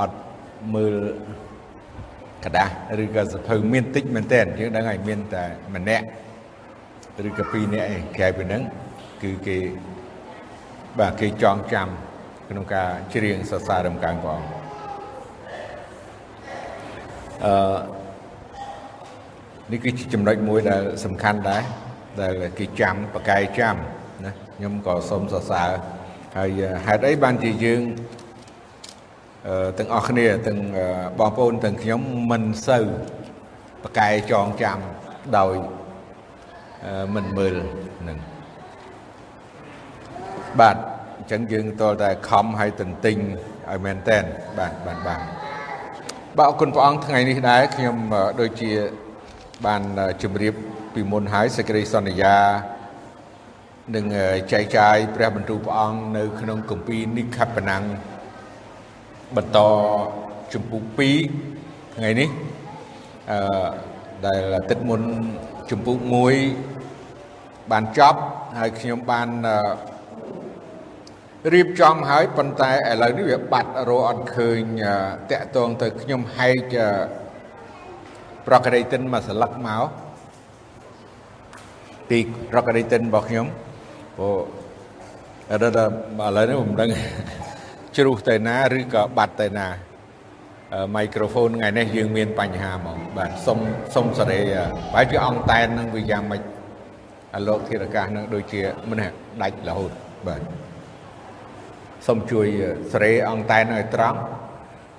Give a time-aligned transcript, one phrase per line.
[0.00, 0.16] អត់
[0.74, 0.94] មើល
[2.44, 6.04] ក្រដាស់ឬក៏សភៅមានតិចមែនតើយើងដឹងហើយមានតែម្នាក់
[7.28, 8.62] ឬក៏ពីរនាក់ឯងក្រៅពីហ្នឹង
[9.22, 9.56] គឺគេ
[10.98, 11.88] បាទគេចងចាំ
[12.48, 14.48] ក្នុងការច្រៀងសរសើររំកាំងព្រះអង្គ
[17.44, 17.54] អឺ
[19.72, 21.62] នេះគឺជាចំណុចមួយដែលសំខាន់ដែរ
[22.20, 23.76] ដែលគេចាំបកែចាំ
[24.24, 25.70] ណាខ្ញុំក៏សូមសរសើរ
[26.36, 27.80] ហើយហេតុអីបានជាយើង
[29.78, 30.60] ទាំងអស់គ្នាទាំង
[31.18, 32.84] បងប្អូនទាំងខ្ញុំមិនសូវ
[33.84, 34.78] ប្រកែចងចាំ
[35.38, 35.54] ដោយ
[37.14, 37.54] មិនមើល
[38.08, 38.18] នឹង
[40.60, 40.76] បាទ
[41.18, 43.16] អញ្ចឹងយើងតលតែខំឲ្យទន្ទិញ
[43.70, 44.24] ឲ្យមែនតែន
[44.58, 45.20] បាទបាទបាទ
[46.36, 47.96] បាទអរគុណព្រះអង្គថ្ងៃនេះដែរខ្ញុំ
[48.40, 48.70] ដូចជា
[49.66, 49.82] បាន
[50.22, 50.54] ជម្រាប
[50.94, 52.36] ពីមុនហើយសេចក្តីសន្យា
[53.94, 54.04] នឹង
[54.52, 57.84] ចែកចាយព្រះបន្ទូលព្រះអង្គនៅក្នុងគម្ពីរនិខបណាំង
[59.36, 59.58] បន្ត
[60.52, 60.82] ជំពូក
[61.38, 62.28] 2ថ្ងៃនេះ
[63.30, 63.38] អឺ
[64.26, 65.02] ដែលទឹកមុន
[65.70, 65.98] ជំពូក
[66.84, 68.20] 1បានចប់
[68.58, 69.28] ហើយខ្ញុំបាន
[71.54, 74.60] រៀបចំហើយប៉ុន្តែឥឡូវនេះវាបាត់រអត់ឃើញ
[75.30, 76.74] តាក់ទងទៅខ្ញុំហែក
[78.46, 79.88] ប្រកដីតិនមកស្លឹកមក
[82.10, 82.18] ទី
[82.50, 83.46] ប្រកដីតិនរបស់ខ្ញុំ
[84.18, 84.28] អូ
[85.52, 85.92] អត់ដល់
[86.28, 86.90] ឥឡូវនេះមិនដឹង
[87.96, 89.68] ជ្រុះទៅណាឬក៏បាត់ទៅណា
[90.96, 93.58] មីក្រូហ្វូនថ្ងៃនេះយើងមានបញ្ហាហ្មងបាទសុំ
[93.94, 94.40] សុំសេរី
[94.94, 96.42] បែរជាអង្តែននឹងវាយ៉ាងម៉េច
[97.34, 99.02] អាលោកធារកាសនឹងដូចជាមិន
[99.42, 99.92] ដាច់រហូត
[100.26, 100.42] បាទ
[102.06, 102.46] សូមជួយ
[102.92, 104.18] សេរីអង្តែនឲ្យត្រង់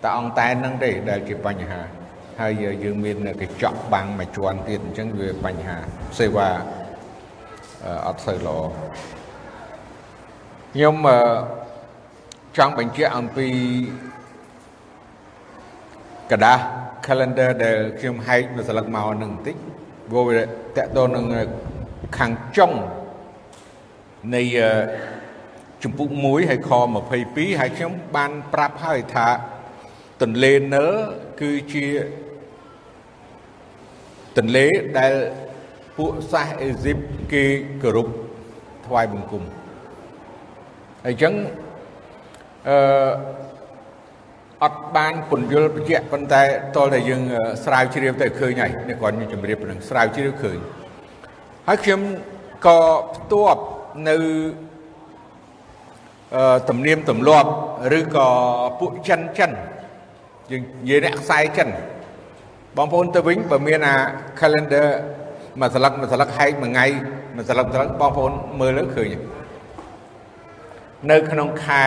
[0.03, 1.81] តែអង្តែននឹងទេដែលជាបញ្ហា
[2.41, 5.77] ហើយយើងមានកញ្ចក់បាំងមួយជាន់ទៀតអញ្ចឹងវាបញ្ហា
[6.19, 6.49] សេវា
[8.07, 8.59] អត់សូវល្អ
[10.73, 10.95] ខ្ញុំ
[12.56, 13.48] ចង់បញ្ជាក់អំពី
[16.30, 16.60] กระดาษ
[17.06, 19.56] calendar ដែលខ្ញុំហែកមួយស្លឹកមកនឹងបន្តិច
[20.10, 20.42] ព្រោះវា
[20.76, 21.24] តកតនឹង
[22.18, 22.72] ខាងចុង
[24.34, 24.42] នៃ
[25.82, 26.70] ជំពូក1ហើយខ
[27.14, 29.28] 22ហើយខ្ញុំបានប្រាប់ហើយថា
[30.22, 30.86] ទន្លេនើ
[31.40, 31.86] គឺជា
[34.36, 34.66] ទន្លេ
[34.98, 35.12] ដែល
[35.96, 36.98] ពួកសាសអេស៊ីប
[37.32, 37.44] គេ
[37.82, 38.08] គោរព
[38.86, 39.42] ថ្វាយបង្គំ
[41.04, 41.34] ហើយអញ្ចឹង
[42.67, 42.77] អឺ
[44.63, 46.41] អត់បានពន្យល់បញ្ជាក់ប៉ុន្តែ
[46.75, 47.21] តលតែយើង
[47.63, 50.57] ស្រាវជ្រាវទៅឃើញហើយនេះគាត់មានជំរាបប៉ុណ្ណឹងស្រាវជ្រាវឃើញ
[51.67, 52.01] ហើយខ្ញុំ
[52.65, 52.79] ក៏
[53.15, 53.61] ផ្ទាប់
[54.09, 54.15] នៅ
[56.35, 57.49] អឺទំនៀមទម្លាប់
[57.97, 58.27] ឬក៏
[58.79, 59.51] ពួកចិនចិន
[60.51, 61.67] យើងនិយាយអ្នកខ្សែចិន
[62.77, 63.95] បងប្អូនទៅវិញបើមានអា
[64.39, 64.87] calendar
[65.59, 66.85] មួយស្លឹកមួយស្លឹកហែកមួយថ្ងៃ
[67.35, 69.09] មួយស្លឹកស្លឹកបងប្អូនមើលលើឃើញ
[71.11, 71.85] នៅក្នុងខែ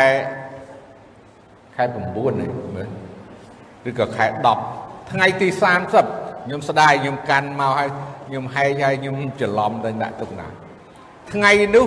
[1.82, 2.88] ខែ9នេះមើល
[3.88, 4.26] ឬក៏ខែ
[4.68, 5.48] 10ថ្ងៃទី
[5.96, 7.88] 30ខ្ញុំស្ដាយខ្ញុំកាន់មកហើយ
[8.26, 10.46] ខ្ញុំហែកហើយខ្ញុំច្រឡំទៅដាក់ទុកណា
[11.32, 11.86] ថ្ងៃនោះ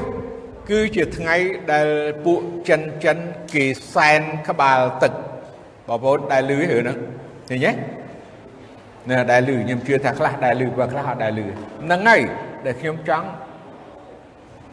[0.69, 1.35] គឺជាថ្ងៃ
[1.73, 1.87] ដែល
[2.25, 2.39] ពួក
[2.69, 3.17] ចិនចិន
[3.53, 5.13] គេសែនក្បាលទឹក
[5.87, 6.97] បងប្អូនដែលលឺរឿងហ្នឹង
[7.49, 7.71] ឃើញទេ
[9.09, 11.47] ណាដែលលឺខ្ញុំជឿថាខ្លះដែលលឺបើខ្លះអត់ដែលលឺ
[11.83, 12.21] ហ្នឹងហើយ
[12.65, 13.27] ដែលខ្ញុំចង់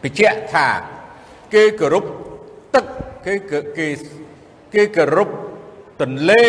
[0.03, 0.67] បញ្ជាក់ថា
[1.53, 2.05] គេគោរព
[2.75, 2.85] ទឹក
[3.25, 3.33] គេ
[3.77, 3.87] គេ
[4.73, 5.29] គេគោរព
[6.01, 6.47] ទន្លេ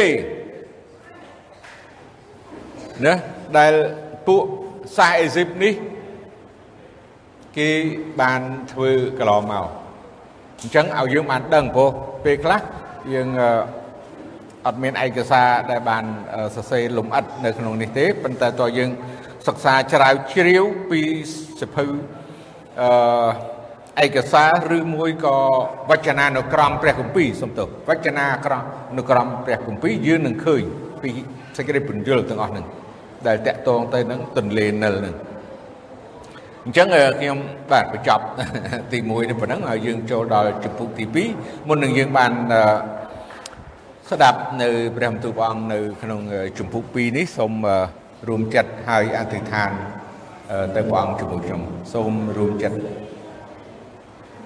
[3.05, 3.15] ណា
[3.59, 3.73] ដែល
[4.27, 4.43] ពួក
[4.97, 5.75] សាសអេស៊ីបនេះ
[7.59, 7.71] គេ
[8.21, 8.41] បាន
[8.73, 9.67] ធ្វើកន្លងមក
[10.61, 11.91] អញ្ចឹងឲ្យយើងបានដឹងព្រោះ
[12.25, 12.61] ពេលខ្លះ
[13.15, 13.29] យើង
[14.67, 16.05] អត់មានឯកសារដែលបាន
[16.55, 18.91] សរសេរលំអិតនៅក្នុងនេះទេប៉ុន្តែតើយើង
[19.47, 21.01] សិក្សាជ្រាវជ្រាវពី
[21.61, 21.85] សភៅ
[22.81, 23.54] អឺ
[24.03, 25.37] ឯកសារឬមួយក៏
[25.91, 28.63] វចនានុក្រមព្រះគម្ពីរសំទោសវចនាក្រម
[28.99, 30.63] នុក្រមព្រះគម្ពីរយើងនឹងឃើញ
[31.03, 31.11] ពី
[31.57, 32.67] សេចក្តីពន្យល់ទាំងអស់ហ្នឹង
[33.27, 35.15] ដែលតកតងទៅនឹងទន្លេនិលហ្នឹង
[36.65, 36.89] អញ្ចឹង
[37.21, 37.39] ខ្ញុំ
[37.71, 38.25] បាទបញ្ចប់
[38.93, 41.05] ទី1នេះប៉ុណ្ណឹងហើយយើងចូលដល់ជំពូកទី
[41.37, 42.33] 2មុននឹងយើងបាន
[44.11, 46.21] ស្ដាប់នៅព្រះបន្ទូលព្រះអង្គនៅ ក្នុង
[46.59, 47.53] ជំពូក2នេះសូម
[48.29, 49.71] រួមចិត្តហើយអធិដ្ឋាន
[50.77, 51.61] ទៅព្រះអង្គជាមួយខ្ញុំ
[51.93, 52.79] សូមរួមចិត្ត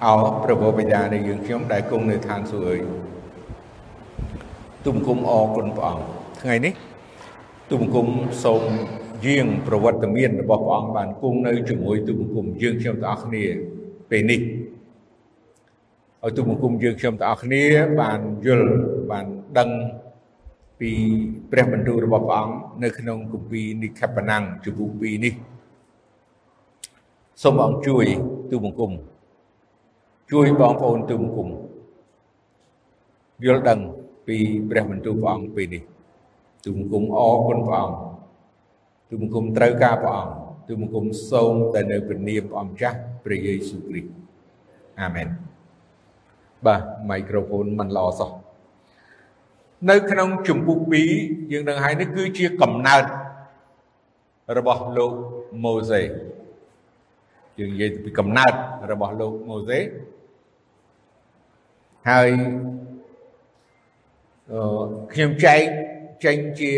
[0.05, 2.79] អោព្រះបិតានៃយើងខ្ញុំដែលគង់នៅឋានសួគ៌អើយ
[4.85, 6.03] ទុំគុំអរគុណព្រះអង្គ
[6.41, 6.73] ថ្ងៃនេះ
[7.71, 8.07] ទុំគុំ
[8.43, 8.63] សូម
[9.25, 13.43] យាងប្រវត្តិមានរបស់ព្រះអង្គបានគង់នៅជាមួយទុំគុំយើងខ្ញុំទាំងអស់គ្នា
[14.09, 14.41] ពេលនេះ
[16.23, 17.63] ឲ្យទូបង្គំយើងខ្ញុំទាំងអស់គ្នា
[18.01, 18.71] បានយល់
[19.11, 19.25] បាន
[19.57, 19.69] ដឹង
[20.79, 20.91] ពី
[21.51, 22.53] ព្រះបន្ទូលរបស់ព្រះអង្គ
[22.83, 25.33] នៅក្នុងគម្ពីរនិខបណាំងជំពូក2នេះ
[27.43, 28.05] សូមអង្គជួយ
[28.51, 28.91] ទូបង្គំ
[30.31, 31.49] ជួយបងប្អូនទូបង្គំ
[33.45, 33.79] យល់ដឹង
[34.27, 34.37] ពពី
[34.69, 35.83] ព្រះបន្ទូលព្រះអង្គពេលនេះ
[36.65, 37.99] ទូបង្គំអរគុណព្រះអង្គ
[39.09, 40.33] ទូបង្គំត្រូវការព្រះអង្គ
[40.67, 44.11] ទូបង្គំសូមតែនៅព្រះនាមព្រះអង្គចាស់ព្រះយេស៊ូវគ្រីស្ទ
[45.01, 45.27] អាមែន
[46.65, 48.31] បាទមីក្រូហ្វូនមិនល្អសោះ
[49.89, 50.79] នៅក្នុងជំពូក
[51.15, 53.03] 2យើងនឹងហើយនេះគឺជាកំណើត
[54.57, 55.13] របស់លោក
[55.63, 56.01] ម៉ូសេ
[57.59, 58.53] យើងនិយាយពីកំណើត
[58.91, 59.79] របស់លោកម៉ូសេ
[62.07, 62.29] ហើយ
[64.51, 65.61] អឺខ្ញុំចែក
[66.25, 66.73] ចេញជា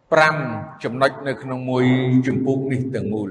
[0.00, 1.84] 5ចំណុចនៅក្នុងមួយ
[2.26, 3.30] ជំពូកនេះទាំងមូល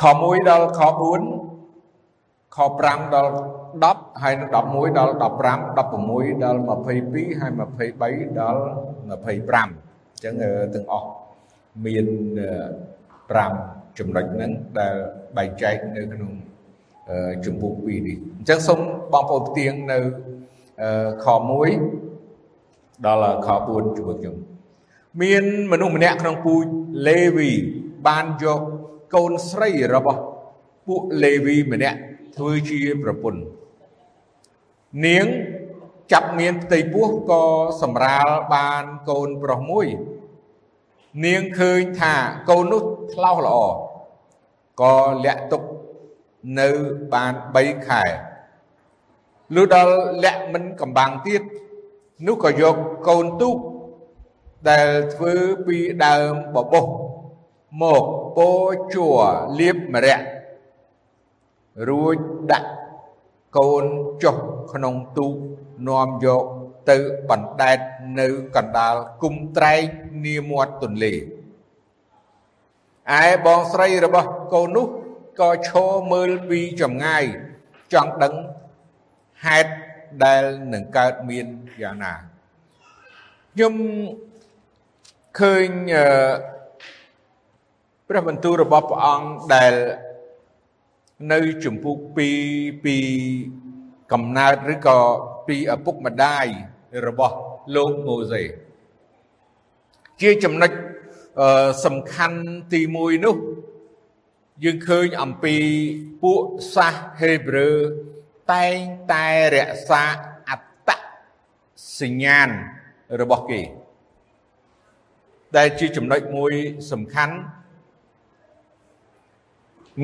[0.00, 0.80] ខ1ដល់ខ
[1.68, 3.32] 4ខ5ដល់
[3.76, 6.60] 10ហើយ11ដល់15 16ដល់
[6.98, 8.60] 22ហើយ23ដល់
[9.10, 10.34] 25អញ្ចឹង
[10.74, 11.08] ទាំងអស់
[11.84, 12.06] មាន
[13.22, 14.94] 5ចំណុចហ្នឹងដែល
[15.36, 16.32] បែងចែកនៅក្នុង
[17.44, 18.80] ជំពូក2នេះអញ្ចឹងសូម
[19.12, 19.98] បងប្អូនផ្ទៀងនៅ
[21.24, 21.26] ខ
[22.16, 24.36] 1ដល់ខ4ជាមួយខ្ញុំ
[25.22, 26.64] មានមនុស្សម្នាក់ក្នុងពូជ
[27.08, 27.50] លេវី
[28.06, 28.60] បានយក
[29.14, 30.20] កូនស្រីរបស់
[30.86, 31.98] ពួកលេវីម្នាក់
[32.36, 33.40] ធ្វើជាប្រពន្ធ
[35.06, 35.26] នាង
[36.12, 37.42] ចាប់មានផ្ទៃពោះក៏
[37.82, 39.86] សម្រាលបានកូនប្រុសមួយ
[41.24, 42.14] នាងឃើញថា
[42.50, 42.82] កូននោះ
[43.14, 43.58] ថ្លោះល្អ
[44.82, 44.94] ក៏
[45.24, 45.62] លាក់ទុក
[46.58, 46.68] នៅ
[47.12, 48.04] បាន3ខែ
[49.54, 49.94] លុះដល់
[50.24, 51.42] លាក់មិនកំបាំងទៀត
[52.26, 52.76] នោះក៏យក
[53.08, 53.56] កូនទូក
[54.70, 55.34] ដែលធ្វើ
[55.66, 56.86] ពីដើមបបោះ
[57.82, 58.04] មក
[58.36, 58.48] ពោ
[58.94, 59.06] ជួ
[59.58, 60.20] លៀបមរៈ
[61.88, 62.16] រួច
[62.52, 62.70] ដាក់
[63.56, 63.84] កូន
[64.22, 64.36] ចុះ
[64.72, 65.34] ក្នុងទូក
[65.88, 66.44] នាំយក
[66.90, 66.98] ទៅ
[67.30, 67.78] បណ្ដែត
[68.20, 69.82] នៅកណ្ដាលគុំត្រែក
[70.24, 71.14] នាមាត់ទន្លេ
[73.20, 74.86] ឯបងស្រីរបស់កូននោះ
[75.40, 77.24] ក៏ឈរមើលពីចម្ងាយ
[77.92, 78.34] ចង់ដឹង
[79.44, 79.72] ហេតុ
[80.24, 80.42] ដែល
[80.72, 81.46] នឹងកើតមាន
[81.82, 82.14] យ៉ាងណា
[83.52, 83.74] ខ្ញុំ
[85.40, 85.68] ឃើញ
[88.08, 89.74] ព្រះបន្ទូលរបស់ព្រះអង្គដែល
[91.32, 91.96] នៅជំពូក
[92.38, 92.96] 2ពី
[94.12, 94.98] កំណើតឬក៏
[95.46, 96.46] ពីឪពុកម្ដាយ
[97.06, 97.36] របស់
[97.74, 98.42] លោកម៉ូសេ
[100.22, 100.70] ជាចំណុច
[101.84, 102.38] សំខាន់
[102.72, 103.36] ទី1នោះ
[104.64, 105.56] យើងឃើញអំពី
[106.22, 106.42] ពួក
[106.74, 107.70] សាសហេប្រឺ
[108.52, 108.78] តែង
[109.12, 110.04] តែរក្សា
[110.48, 110.90] អត្ត
[112.00, 112.48] សញ្ញាណ
[113.20, 113.60] របស់គេ
[115.56, 116.52] ដែលជាចំណុចមួយ
[116.90, 117.36] សំខាន់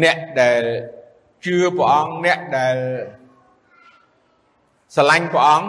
[0.03, 0.62] អ្នកដែល
[1.45, 2.77] ជឿព្រះអង្គអ្នកដែល
[4.95, 5.69] ស្រឡាញ់ព្រះអង្គ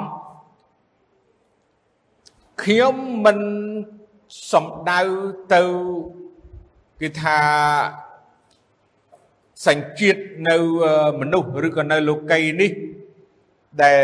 [2.64, 2.96] ខ្ញុំ
[3.26, 3.40] មិន
[4.52, 5.02] សំដៅ
[5.54, 5.64] ទៅ
[7.02, 7.40] គឺថា
[9.68, 10.58] សញ្ជាតិនៅ
[11.22, 12.72] មនុស្សឬក៏នៅលោកីនេះ
[13.84, 14.02] ដែល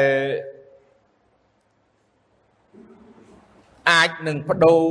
[3.89, 4.83] អាចនឹងបដូរ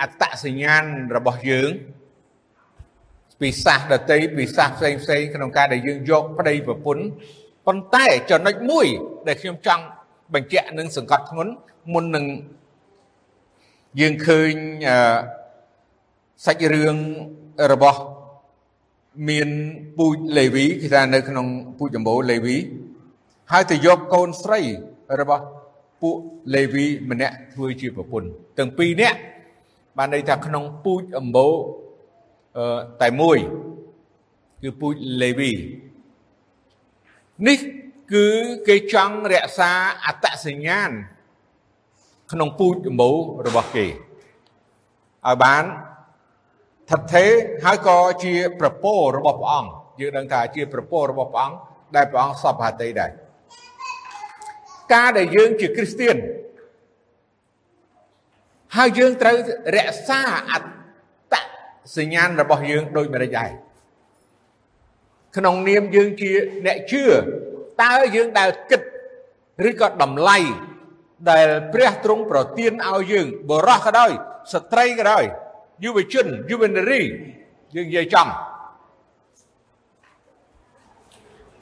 [0.00, 0.84] អត្តសញ្ញាណ
[1.16, 1.70] របស់យើង
[3.40, 7.04] ពីសាសដតីពីសាសផ្សេងផ្សេងក្នុងការដែលយើងយកប្តីប្រពន្ធ
[7.66, 8.86] ប៉ុន្តែចំណុចមួយ
[9.26, 9.84] ដែលខ្ញុំចង់
[10.34, 11.52] បញ្ជាក់នឹងសង្កត់ធ្ងន់
[11.92, 12.26] មុននឹង
[14.00, 14.52] យើងឃើញ
[16.46, 16.96] សាច់រឿង
[17.72, 18.00] របស់
[19.28, 19.48] មាន
[19.98, 21.46] ពូជលេវីគេថានៅក្នុង
[21.78, 22.56] ពូជចម្បូរលេវី
[23.50, 24.60] ហើយទៅយកកូនស្រី
[25.20, 25.44] របស់
[26.02, 26.16] ពួក
[26.54, 28.28] លេវីម្នាក់ធ្វើជាប្រពន្ធ
[28.58, 29.18] ទាំងពីរនាក់
[29.98, 31.54] បានន័យថាក្នុងពូជអម្បូរ
[33.02, 33.38] តែមួយ
[34.62, 35.52] គឺពូជលេវី
[37.46, 37.58] នេះ
[38.12, 38.26] គឺ
[38.68, 39.72] គេចង់រក្សា
[40.06, 40.90] អត្តសញ្ញាណ
[42.32, 43.16] ក្នុងពូជអម្បូរ
[43.46, 45.64] របស់គេឲ្យបាន
[46.92, 47.30] ថិតថេរ
[47.64, 49.70] ហើយក៏ជាប្រពោរបស់ព្រះអង្គ
[50.00, 51.56] យើងដឹងថាជាប្រពោរបស់ព្រះអង្គ
[51.96, 53.10] ដែលព្រះអង្គសពហតិដែរ
[54.94, 56.16] ការដែលយើងជាគ្រីស្ទៀន
[58.76, 59.36] ហើយយើងត្រូវ
[59.76, 61.34] រក្សាអត្ត
[61.96, 63.50] សញ្ញាណរបស់យើងដូចម្តេចដែរ
[65.36, 66.32] ក្នុងនាមយើងជា
[66.66, 67.04] អ្នកជឿ
[67.82, 68.82] តើយើងដែលគិត
[69.68, 70.38] ឬក៏តម្លៃ
[71.30, 74.10] ដែលព្រះទ្រង់ប្រទានឲ្យយើងបរោះក៏ដោយ
[74.52, 75.24] ស្ត្រីក៏ដោយ
[75.84, 77.00] យុវជនយុវនារី
[77.74, 78.28] យើងនិយាយចំ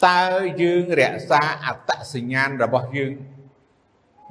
[0.06, 0.20] តើ
[0.62, 3.12] យើងរក្សាអត្តសញ្ញាណរបស់យើង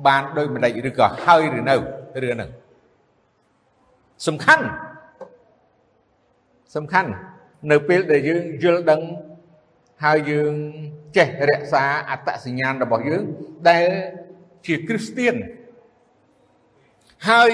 [0.08, 1.76] បានដោយម្ដេចឬក៏ហើយឬនៅ
[2.24, 2.50] រឿងហ្នឹង
[4.28, 4.66] សំខាន់
[6.76, 7.10] សំខាន់
[7.72, 9.02] នៅពេលដែលយើងយល់ដឹង
[10.04, 10.54] ហើយយើង
[11.18, 13.24] ចេះរក្សាអត្តសញ្ញាណរបស់យើង
[13.70, 13.88] ដែល
[14.66, 15.36] ជាគ្រីស្ទៀន
[17.30, 17.50] ហើយ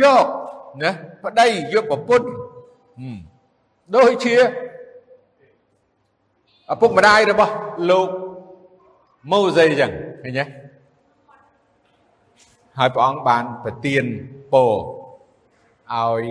[0.00, 0.26] យក
[0.82, 0.90] ណា
[1.24, 2.28] ប្តីយកប្រពន្ធ
[3.96, 4.34] ដូចជា
[6.72, 7.52] ឪពុកម្ដាយរបស់
[7.90, 8.08] លោក
[9.30, 9.92] ម៉ូសេអញ្ចឹង
[10.22, 10.44] ឃើញទេ
[12.78, 14.04] ហើយព្រះអង្គបានប្រទាន
[14.52, 14.72] ពរ
[15.94, 16.22] ឲ្យ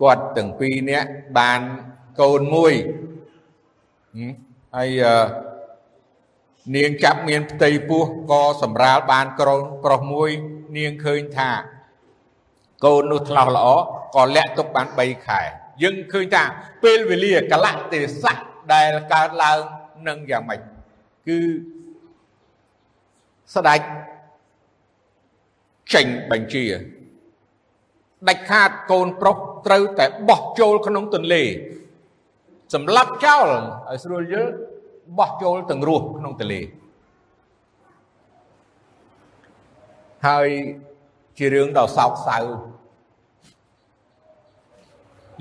[0.00, 1.60] គាត់ទាំងពីរនាក់បាន
[2.20, 2.72] កូនមួយ
[4.76, 4.90] ហើយ
[6.76, 10.30] នាងចាប់មានផ្ទៃពោះក៏សម្រាលបានក្រនប្រុសមួយ
[10.76, 11.50] នាងឃើញថា
[12.84, 13.66] កូននោះឆ្លោះល្អ
[14.16, 15.40] ក៏លាក់ទុកបាន3ខែ
[15.82, 16.44] យើងឃើញថា
[16.82, 18.40] ពេលវេលាកលៈទេសៈ
[18.72, 19.58] ដែលកើតឡើង
[20.08, 20.60] នឹងយ៉ាងម៉េច
[21.28, 21.38] គឺ
[23.54, 23.80] ស្ដេច
[25.94, 26.64] ចេញបញ្ជា
[28.28, 29.36] ដាច់ខាតកូនប្រុស
[29.66, 31.42] ត្រូវតែបោះចូលក្នុងទន្លេ
[32.74, 33.48] សម្លាប់ចោល
[33.90, 34.52] ឲ្យស្រួលយល់
[35.18, 36.60] បោះចូលទាំងរស់ក្នុងទន្លេ
[40.28, 40.48] ហើយ
[41.38, 42.38] ជារឿងដ៏សោកសៅ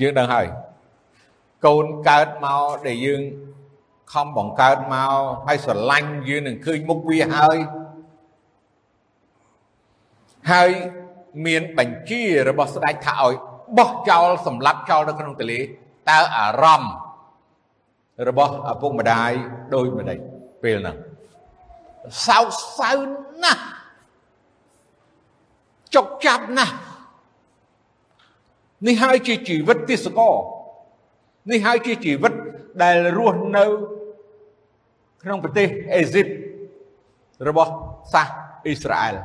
[0.02, 0.48] យើងដឹងហើយ
[1.66, 3.22] កូនកើតមកដែលយើង
[4.14, 5.14] ខំបង្កើតមក
[5.48, 7.58] ហើយស្រឡាញ់យើងនឹងឃើញមុខវាហើយ
[10.52, 10.70] ហើយ
[11.46, 13.34] មានបញ្ជារបស់ស្ដេចថាឲ្យ
[13.78, 15.60] បោះចោលសម្លាប់ចោលនៅក្នុងទន្លេ
[16.10, 16.94] តើអារម្មណ៍
[18.28, 19.32] របស់ឪពុកម្ដាយ
[19.74, 20.18] ដូចម្ដេច
[20.64, 20.98] ពេលហ្នឹង
[22.28, 22.48] សោក
[22.80, 22.92] សៅ
[23.44, 23.64] ណាស់
[25.96, 26.76] ចុកចាប់ណាស់
[28.88, 30.36] នេះហើយជាជីវិតទេសកល
[31.52, 32.34] នេះហើយជាជីវិត
[32.84, 33.66] ដែលរស់នៅ
[35.24, 36.28] ក្នុងប្រទេសអេស៊ីប
[37.48, 37.72] របស់
[38.14, 38.28] សាស
[38.66, 39.16] អ៊ីស្រាអែល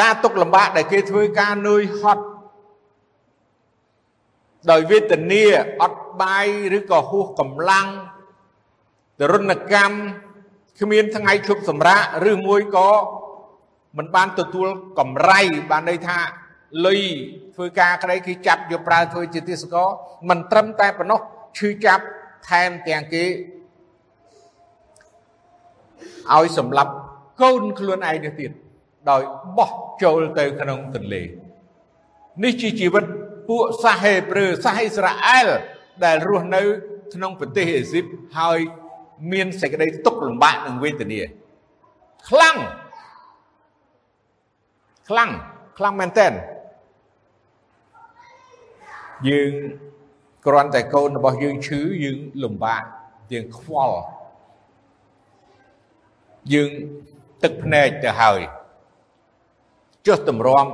[0.00, 2.24] ការទុកលំបាកដែលគេធ្វើការនឿយហត់
[4.70, 5.44] ដោយវេទនា
[5.82, 6.46] អត់បាយ
[6.78, 7.86] ឬក៏ហួសកម្លាំង
[9.20, 9.96] ទរណកម្ម
[10.80, 12.90] គ្មានថ្ងៃឈប់សម្រាកឬមួយក៏
[13.96, 16.18] មិនបានទទួលកម្រៃបានន័យថា
[16.86, 17.00] លុយ
[17.54, 19.88] ធ្វើការក្តីគេចាប់យកប្រើធ្វើជាទេសកល
[20.28, 21.20] មិនត្រឹមតែប៉ុណ្ណោះ
[21.58, 22.04] ឈឺចាប់
[22.48, 23.24] ថែមទាំងគេ
[26.34, 26.92] ឲ្យសម្លាប់
[27.42, 28.50] កូនខ្លួនឯងទៅទៀត
[29.10, 29.22] ដោយ
[29.58, 29.70] បោះ
[30.02, 31.22] ចូលទៅក្នុងទន្លេ
[32.44, 33.04] នេះជាជីវិត
[33.48, 35.48] ពួកសាសហេប្រឺសាសអ៊ីស្រាអែល
[36.04, 36.62] ដែលរស់នៅ
[37.14, 38.04] ក្នុងប្រទេសអេស៊ីប
[38.38, 38.58] ហើយ
[39.32, 41.20] មានសេចក្តីទុក្ខលំបាកនិងវេទនា
[42.28, 42.56] ខ្លាំង
[45.08, 45.30] ខ្លាំង
[45.78, 46.26] ខ្លាំងមែនតើ
[49.28, 49.52] យើង
[50.46, 52.82] គ្រាន់តែកូនរបស់យើងឈឺយើងលំបាក
[53.32, 53.98] យើងខ្វល់
[56.52, 56.70] យើង
[57.42, 58.40] ទឹកភ្នែកទៅហើយ
[60.06, 60.66] ចុះតម្រាំ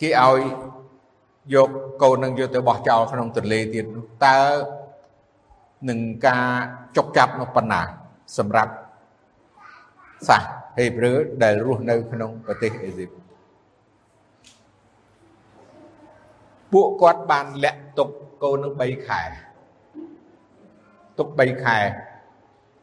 [0.00, 0.40] គេឲ្យ
[1.54, 1.70] យក
[2.02, 3.84] កូននឹងយកទៅបោះចោលក្នុងទន្លេទៀត
[4.24, 4.38] តើ
[5.88, 6.46] នឹងការ
[6.96, 7.80] ចុកចាប់នោះប៉ុណ្ណា
[8.38, 8.72] សម្រាប់
[10.28, 10.42] សាស
[10.78, 13.10] ហេប្រឺដែលរស់នៅក្នុងប្រទេសអេស៊ីប
[16.72, 18.08] ពួកគាត់បានលាក់ទុក
[18.42, 19.22] កូននឹង3ខែ
[21.18, 21.78] ទុក3ខែ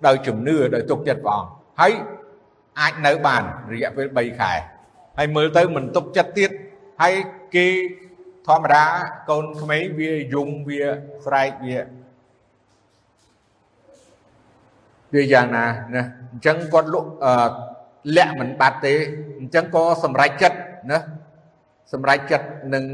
[0.06, 1.50] ដោយជំនឿដោយទុកចិត្តព្រះអង្គ
[1.82, 1.94] ហើយ
[2.80, 3.44] អាចនៅបាន
[3.74, 4.52] រយៈពេល3ខែ
[5.18, 6.52] ហើយមើលទៅមិនទុកចិត្តទៀត
[7.02, 7.14] ហើយ
[7.56, 7.68] គេ
[8.48, 8.84] ធម្មតា
[9.30, 10.82] កូនក្មេងវាយំវា
[11.26, 11.78] ស្រែកវា
[15.14, 15.66] វាយ៉ាងណា
[15.96, 17.10] ណាអញ្ចឹងគាត់លក់
[18.16, 18.94] លាក់មិនបាត់ទេ
[19.40, 20.58] អញ្ចឹងក៏សម្រេចចិត្ត
[20.92, 21.00] ណា
[21.94, 22.86] សម្រេចចិត្តនឹង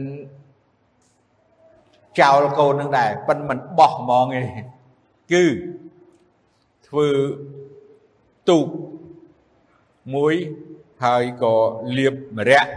[2.21, 4.43] ចោលកូននឹងដែរប៉ិនមិនបោះហ្មងទេ
[5.33, 5.45] គឺ
[6.87, 7.09] ធ្វើ
[8.49, 8.67] ទូក
[10.15, 10.33] មួយ
[11.03, 11.53] ហើយក៏
[11.97, 12.69] លាបម្រ័ក្ស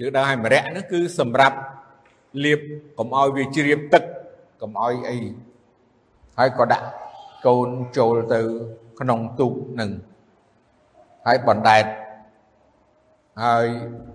[0.00, 1.56] យើងដឹងហើយម្រ័ក្សហ្នឹងគឺសម្រាប់
[2.44, 2.60] លាប
[2.98, 4.02] កុំឲ្យវាជ្រាបទឹក
[4.60, 5.18] កុំឲ្យអី
[6.38, 6.86] ហើយក៏ដាក់
[7.46, 7.68] កូន
[7.98, 8.40] ចូលទៅ
[9.00, 9.90] ក្នុងទូកនឹង
[11.26, 11.84] ហើយបណ្ដែត
[13.44, 13.66] ហើយ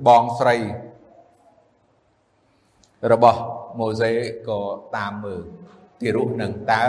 [0.08, 0.56] បងស្រី
[3.12, 3.39] របស់
[3.79, 4.12] ម៉ូសេ
[4.50, 4.60] ក៏
[4.98, 5.41] តាមមើល
[6.00, 6.84] ទីរូបនឹងតើ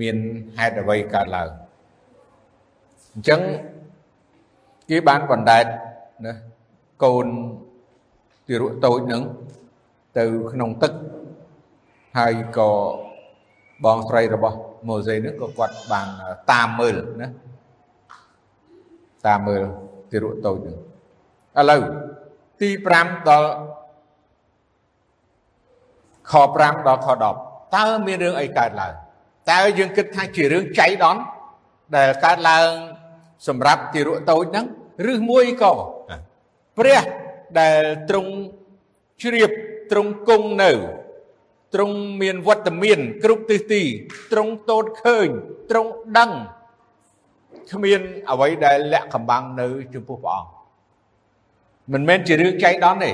[0.00, 0.16] មាន
[0.56, 1.50] ហេតុអ្វីកើតឡើង
[3.12, 3.40] អញ្ចឹង
[4.90, 5.64] គេបានបណ្ដែត
[6.26, 6.34] ណា
[7.04, 7.26] កូន
[8.48, 9.22] ទីរក់តូចនឹង
[10.18, 10.92] ទៅក្នុងទឹក
[12.18, 12.70] ហើយក៏
[13.84, 14.56] បងស្រីរបស់
[14.88, 16.08] ម៉ូសេនឹងក៏គាត់បាន
[16.52, 17.28] តាមមើលណា
[19.26, 19.62] តាមមើល
[20.10, 20.76] ទីរក់តូចនឹង
[21.58, 21.82] ឥឡូវ
[22.60, 22.68] ទី
[23.00, 23.50] 5ដល់
[26.30, 27.08] ខ5ដល់ខ
[27.42, 28.94] 10តើមានរឿងអីកើតឡើង
[29.50, 31.22] តើយើងគិតថាជារឿងចៃដន្យ
[31.96, 32.68] ដែលកើតឡើង
[33.48, 34.66] សម្រាប់ទារកតូចហ្នឹង
[35.12, 35.72] ឬមួយក៏
[36.78, 37.02] ព្រះ
[37.60, 38.32] ដែលទ្រង់
[39.22, 39.50] ជ្រាប
[39.90, 40.70] ទ្រង់គង់នៅ
[41.74, 43.82] ទ្រង់មានវត្តមាន គ្រប់ទិសទី
[44.32, 45.28] ទ្រង់តូតឃើញ
[45.70, 46.30] ទ្រង់ដឹង
[47.72, 50.50] គ្មានអ្វីដែលលាក់កំបាំងនៅចំពោះព្រះអង្គ
[51.92, 53.12] មិនមែនជារឿងចៃដន្យទេ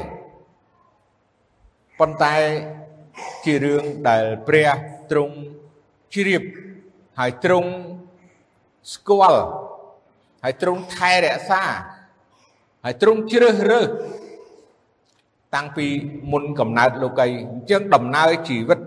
[1.99, 2.35] ប៉ុន្តែ
[3.45, 4.71] ជារឿងដែលព្រះ
[5.11, 5.37] ទ្រង់
[6.15, 6.43] ជ្រាប
[7.19, 7.71] ហើយទ្រង់
[8.95, 9.43] ស្គាល់
[10.45, 11.63] ហើយទ្រង់ថែរក្សា
[12.85, 13.91] ហើយទ្រង់ជ្រើសរើស
[15.55, 15.87] តាំងពី
[16.33, 18.81] មុនកំណើតលោកីអញ្ចឹងដំណើរជីវិត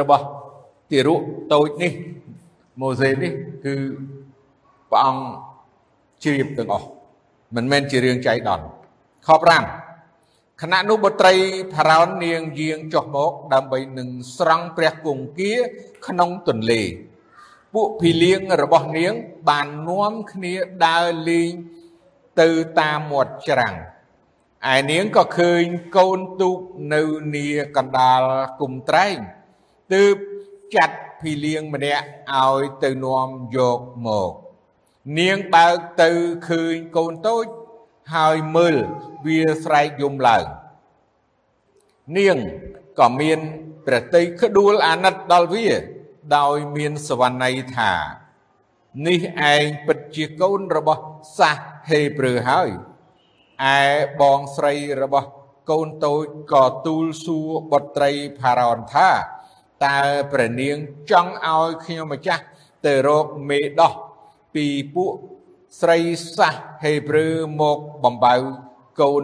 [0.00, 0.24] របស់
[0.90, 1.20] ទារក
[1.52, 1.92] តូចនេះ
[2.80, 3.32] ម៉ូសេនេះ
[3.64, 3.74] គឺ
[4.90, 5.24] ព្រះអង្គ
[6.24, 6.88] ជ្រាបទាំងអស់
[7.56, 8.64] មិនមែនជារឿងចៃដន្យ
[9.26, 9.83] ខ5
[10.62, 11.34] ខណៈនោះបុត្រី
[11.74, 15.54] ផារ៉ោននាងយាងចុះមក ដើម្បីនឹងស្រង់ព្រះគង្គា
[16.06, 16.82] ក្នុងទន្លេ
[17.74, 19.12] ពួកភីលៀងរបស់នាង
[19.48, 20.54] បាននាំគ្នា
[20.86, 21.50] ដើរលេង
[22.40, 22.48] ទៅ
[22.80, 23.76] តាមមាត់ច្រាំង
[24.74, 25.62] ឯនាងក៏ឃើញ
[25.96, 26.58] កូនទូក
[26.94, 27.02] នៅ
[27.34, 27.46] នី
[27.76, 28.22] កណ្ដាល
[28.60, 29.16] គុំត្រែង
[29.94, 30.16] ទើប
[30.74, 34.32] ចាត់ភីលៀងម្នាក់ឲ្យទៅនាំយកមក
[35.18, 36.10] នាងបើកទៅ
[36.48, 37.44] ឃើញកូនតូច
[38.12, 38.76] ហើយមើល
[39.26, 40.44] វាស្រែកយំឡើង
[42.16, 42.38] នាង
[42.98, 43.38] ក៏មាន
[43.86, 45.68] ព្រះតីក្ដួលអាណិតដល់វា
[46.36, 47.92] ដោយមានសវណ្ណ័យថា
[49.06, 49.20] នេះ
[49.52, 51.02] ឯងពិតជាកូនរបស់
[51.38, 51.58] សាស
[51.90, 52.70] ហេប្រឺហើយ
[53.76, 53.80] ឯ
[54.20, 55.28] បងស្រីរបស់
[55.70, 59.10] កូនតូចក៏ទូលសួរបុត្រីផារ៉ោនថា
[59.84, 59.98] តើ
[60.32, 60.76] ព្រះនាង
[61.10, 62.42] ចង់ឲ្យខ្ញុំម្ចាស់
[62.84, 63.92] ទៅរកមេដោះ
[64.54, 65.14] ពីពួក
[65.80, 65.98] ស្រី
[66.36, 67.26] សាសហេប្រឺ
[67.60, 68.34] មកបំបៅ
[69.00, 69.22] កូន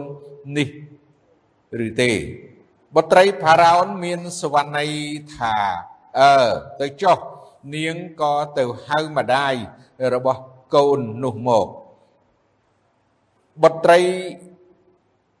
[0.57, 0.69] នេះ
[1.85, 2.11] ឬទេ
[2.95, 4.91] បុត្រីផារ៉ោនមានសវណ្ណ័យ
[5.35, 5.55] ថា
[6.19, 6.35] អើ
[6.81, 7.19] ទៅចុះ
[7.75, 9.53] នាងក៏ទៅហៅម្ដាយ
[10.13, 10.41] របស់
[10.75, 11.67] កូននោះមក
[13.61, 13.99] បុត្រី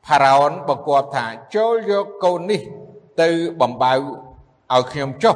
[0.05, 1.25] ផារ៉ោនបង្គាប់ថា
[1.55, 2.61] ចូលយកកូននេះ
[3.21, 3.29] ទៅ
[3.61, 5.35] បំបៅឲ្យខ្ញុំចុះ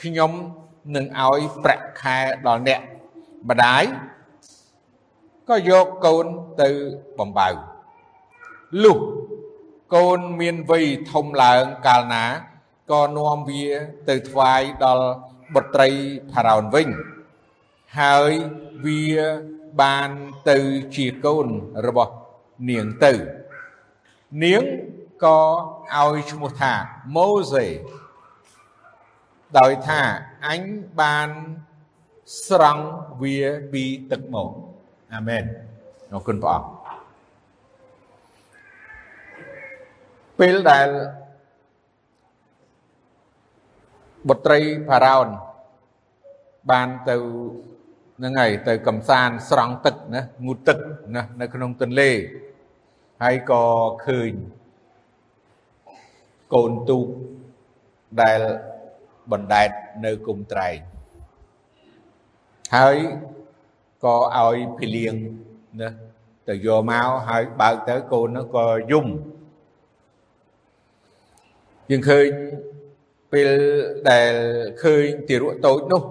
[0.00, 0.32] ខ្ញុំ
[0.96, 2.16] នឹងឲ្យប្រាក់ខែ
[2.46, 2.80] ដល់អ្នក
[3.50, 3.84] ម្ដាយ
[5.48, 6.26] ក៏យកកូន
[6.62, 6.70] ទៅ
[7.18, 7.48] បំបៅ
[8.82, 8.98] លុះ
[9.94, 12.24] កូនមានវ័យធំឡើងកាលណា
[12.90, 13.66] ក៏នាំវា
[14.08, 15.08] ទៅថ្វាយដល់
[15.54, 15.90] បុត្រី
[16.32, 16.88] ផារ៉ោនវិញ
[17.98, 18.32] ហើយ
[18.84, 19.04] វា
[19.80, 20.10] បាន
[20.50, 20.58] ទៅ
[20.94, 21.46] ជាកូន
[21.86, 22.14] របស់
[22.70, 23.12] នាងទៅ
[24.44, 24.62] នាង
[25.24, 25.40] ក៏
[25.96, 26.72] ឲ្យឈ្មោះថា
[27.16, 27.66] ម៉ូសេ
[29.58, 30.00] ដោយថា
[30.48, 30.62] អញ
[31.00, 31.28] បាន
[32.46, 32.86] ស្រង់
[33.22, 33.38] វា
[33.72, 34.50] ពីទឹកមក
[35.14, 35.44] អាមែន
[36.12, 36.68] អរគុណព្រះអង្គ
[40.38, 40.88] ពេលដែល
[44.28, 45.28] បុត្រីផារ៉ោន
[46.70, 47.16] បានទៅ
[48.18, 50.78] ហ្នឹងហើយទៅកំសាន្តស្រង់ទឹកណាងូតទឹក
[51.16, 52.10] ណានៅក្នុងទន្លេ
[53.22, 53.64] ហើយក៏
[54.06, 54.32] ឃើញ
[56.54, 57.06] កូនទូក
[58.22, 58.40] ដែល
[59.32, 59.70] បណ្ដែត
[60.04, 60.78] នៅគុំត្រែង
[62.76, 62.96] ហើយ
[64.04, 65.14] ក៏ឲ្យភីលៀង
[65.80, 65.90] ណា
[66.48, 69.06] ទៅយកមកហើយបើកទៅកូននោះក៏យំ
[71.90, 72.26] យើងឃើញ
[73.32, 73.50] ពេល
[74.10, 74.32] ដែល
[74.82, 76.02] ឃើញទារកតូចនោះ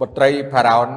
[0.00, 0.88] បុត្រីផារ៉ោន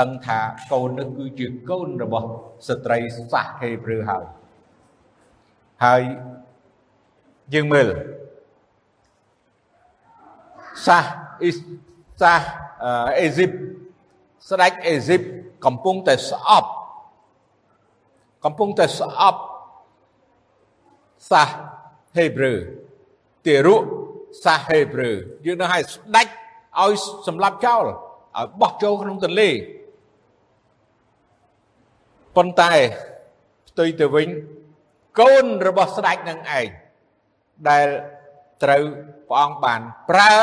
[0.00, 0.40] ដឹងថា
[0.72, 2.28] កូននោះគឺជាកូនរបស់
[2.68, 4.24] ស្ត្រីសាសហេប្រឺហើយ
[5.84, 6.02] ហើយ
[7.54, 7.88] យើងមើល
[10.86, 11.06] សាស
[11.42, 11.50] អ៊ី
[12.20, 12.42] សាស
[13.20, 13.50] អេស៊ីប
[14.50, 15.22] ស្ដេចអេស៊ីប
[15.64, 16.70] កំពុងតែស្អប់
[18.44, 19.40] កំពុងតែស្អប់
[21.30, 21.48] សាស
[22.16, 22.54] ហេប្រឺ
[23.46, 23.76] ទារុ
[24.44, 25.10] សាសហេប្រឺ
[25.46, 26.28] យើងនឹងឲ្យស្ដេច
[26.80, 26.92] ឲ្យ
[27.28, 29.50] សម្លាប់ចោលឲ្យបោះចូលក្នុងទន្លេ
[32.36, 32.72] ប៉ុន្តែ
[33.68, 34.28] ផ្ទុយទៅវិញ
[35.20, 36.66] កូនរបស់ស្ដេចនឹងឯង
[37.68, 37.86] ដែល
[38.62, 38.82] ត្រូវ
[39.28, 40.34] ព្រះអង្គបានប្រើ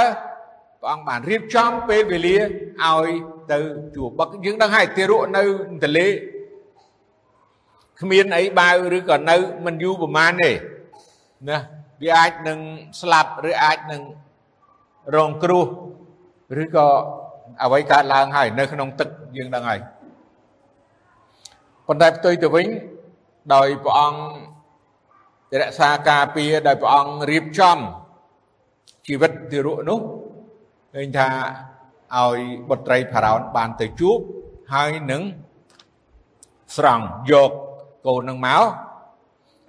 [0.81, 3.09] ព្រះអង្គបានរៀបចំពេលវេលាឲ្យ
[3.51, 3.59] ទៅ
[3.95, 5.43] ជួបបឹកយើងដឹងហើយទារកនៅ
[5.83, 6.07] ទន្លេ
[8.01, 9.35] គ្មានអីបាវឬក៏នៅ
[9.65, 10.51] មិនយូរប្រហែលទេ
[11.49, 11.57] ណា
[12.01, 12.59] វាអាចនឹង
[13.01, 14.01] ស្លាប់ឬអាចនឹង
[15.15, 15.65] រងគ្រោះ
[16.63, 16.88] ឬក៏
[17.63, 19.79] អ្វីកើតឡើងហើយនៅក្នុងទឹកយើងដឹងហើយ
[21.88, 22.67] ប៉ុន្តែផ្ទុយទៅវិញ
[23.53, 27.77] ដោយព្រះអង្គរក្សាការពារដោយព្រះអង្គរៀបចំ
[29.07, 29.99] ជីវិតទារកនោះ
[30.93, 31.29] ឃើញថា
[32.17, 34.17] ឲ្យបុត្រីផារ៉ោនបានទៅជួប
[34.74, 35.24] ហើយនឹង
[36.76, 37.52] ស្រង់យក
[38.08, 38.63] កូននឹងមក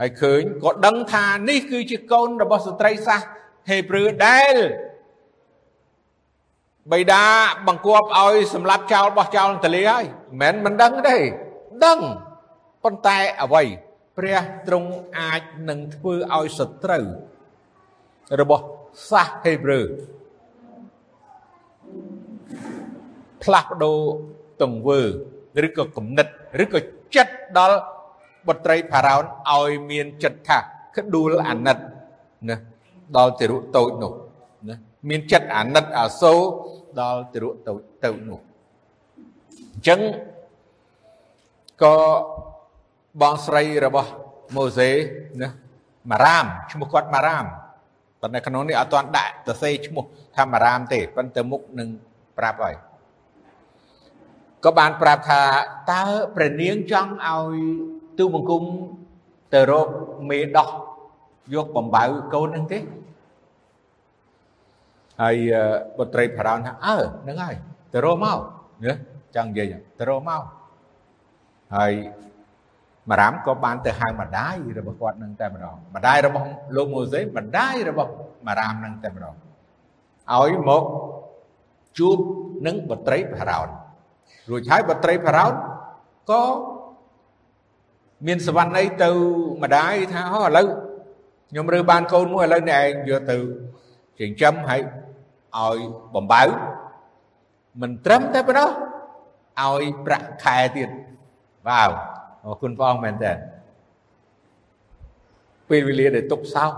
[0.01, 3.21] ហើយឃើញក៏ដឹងថានេះគឺជាកូនរបស់ស្ត្រីសាស
[3.71, 4.55] ហេប្រឺដែល
[6.93, 7.25] បិតា
[7.67, 10.05] បង្គាប់ឲ្យសម្លាប់ចោលបោះចោលទលេហើយ
[10.41, 11.17] មិនមែនមិនដឹងទេ
[11.85, 12.01] ដឹង
[12.85, 13.63] ប៉ុន្តែអ្វី
[14.19, 17.05] ព្រះទ្រង់អាចនឹងធ្វើឲ្យសត្រូវ
[18.41, 18.65] របស់
[19.11, 19.81] សាសហេប្រឺ
[23.43, 23.99] ផ្លាស់ប្ដូរ
[24.63, 25.01] ទង្វើ
[25.67, 26.27] ឬក៏គំនិត
[26.63, 26.79] ឬក៏
[27.17, 27.79] ចិត្តដល់
[28.47, 30.59] បុត្រីផារ៉ោនឲ្យមានចិត្តថា
[30.97, 31.79] ក្ដួលអាណិត
[32.49, 32.57] ណា
[33.17, 34.13] ដល់ទារកតូចនោះ
[34.69, 34.77] ណា
[35.09, 36.41] មានចិត្តអាណិតអាសូរ
[37.01, 37.73] ដល់ទារកទៅ
[38.05, 38.41] ទៅនោះ
[39.75, 40.01] អញ្ចឹង
[41.83, 41.97] ក៏
[43.21, 44.11] បងស្រីរបស់
[44.57, 44.91] ម៉ូសេ
[45.41, 45.49] ណា
[46.11, 47.47] ម៉ារ៉ាមឈ្មោះគាត់ម៉ារ៉ាម
[48.21, 50.05] ប៉ុន្តែក្នុងនេះអត់ទាន់ដាក់ទៅសេឈ្មោះ
[50.37, 51.89] ថាម៉ារ៉ាមទេប៉ុន្តែមុខនឹង
[52.39, 52.75] ប្រាប់ហើយ
[54.65, 55.43] ក៏បានប្រាប់ថា
[55.93, 56.05] តើ
[56.37, 57.57] ព្រះនាងចង់ឲ្យ
[58.19, 58.63] ទូបង្គំ
[59.55, 59.89] ទៅរក
[60.31, 60.69] មេដោះ
[61.55, 62.79] យកបំបៅកូននឹងទេ
[65.23, 65.37] ហើយ
[65.99, 67.55] បុត្រីផារ៉ោនថាអើហ្នឹងហើយ
[67.93, 68.39] ទៅរកមក
[68.85, 68.93] ណា
[69.37, 70.43] ចង់និយាយទៅរកមក
[71.77, 71.93] ហើយ
[73.11, 76.47] មារាមក៏បានទៅហៅម្ដាយរបស់គាត់នឹងតែម្ដងម្ដាយរបស់
[76.77, 78.11] លោកម៉ូសេម្ដាយរបស់
[78.47, 79.35] មារាមនឹងតែម្ដង
[80.35, 80.85] ឲ្យមក
[81.99, 82.19] ជួប
[82.67, 83.69] នឹងបុត្រីផារ៉ោន
[84.51, 85.53] រួចហើយបុត្រីផារ៉ោន
[86.31, 86.43] ក៏
[88.27, 89.11] មានសវណ្ណីទៅ
[89.63, 90.67] ម្ដាយថាអូឥឡូវ
[91.51, 93.37] ខ្ញុំរើបានកូនមួយឥឡូវអ្នកឯងយកទៅ
[94.21, 94.81] ចិញ្ចឹមហើយ
[95.59, 95.79] ឲ្យ
[96.15, 96.43] បំបៅ
[97.81, 98.71] មិនត្រឹមតែប៉ុណ្ណោះ
[99.61, 100.89] ឲ្យប្រាក់ខែទៀត
[101.69, 101.91] វ៉ាវ
[102.45, 103.33] អរគុណព្រះអង្គមែនតើ
[105.69, 106.73] ពេលវេលាដែលទុកសោក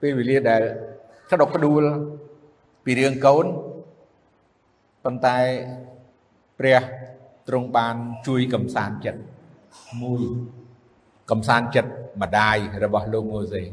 [0.00, 0.62] ពេលវេលាដែល
[1.30, 1.82] ក្តុកក្តួល
[2.84, 3.46] ពីរឿងកូន
[5.06, 5.38] ប៉ុន្តែ
[6.58, 6.82] ព្រះ
[7.48, 7.94] ទ្រង់បាន
[8.26, 9.20] ជួយកំសាន្តចិត្ត
[10.02, 10.22] មួយ
[11.30, 11.90] កំសាន្តចិត្ត
[12.22, 13.68] ម្ដាយរបស់លោកម៉ូសេឲ្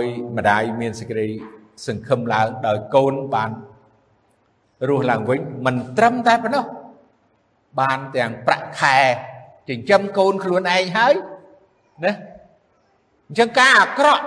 [0.00, 0.02] យ
[0.36, 1.28] ម្ដាយមានសេចក្តី
[1.86, 3.50] សង្ឃឹមឡើងដោយកូនបាន
[4.88, 6.64] រស់ឡើងវិញមិនត្រឹមតែប៉ុណ្ណោះ
[7.80, 8.98] បានទាំងប្រាក់ខែ
[9.68, 11.14] ចិញ្ចឹមកូនខ្លួនឯងហើយ
[12.04, 12.14] ណា
[13.28, 14.24] អញ្ចឹងការអាក្រក់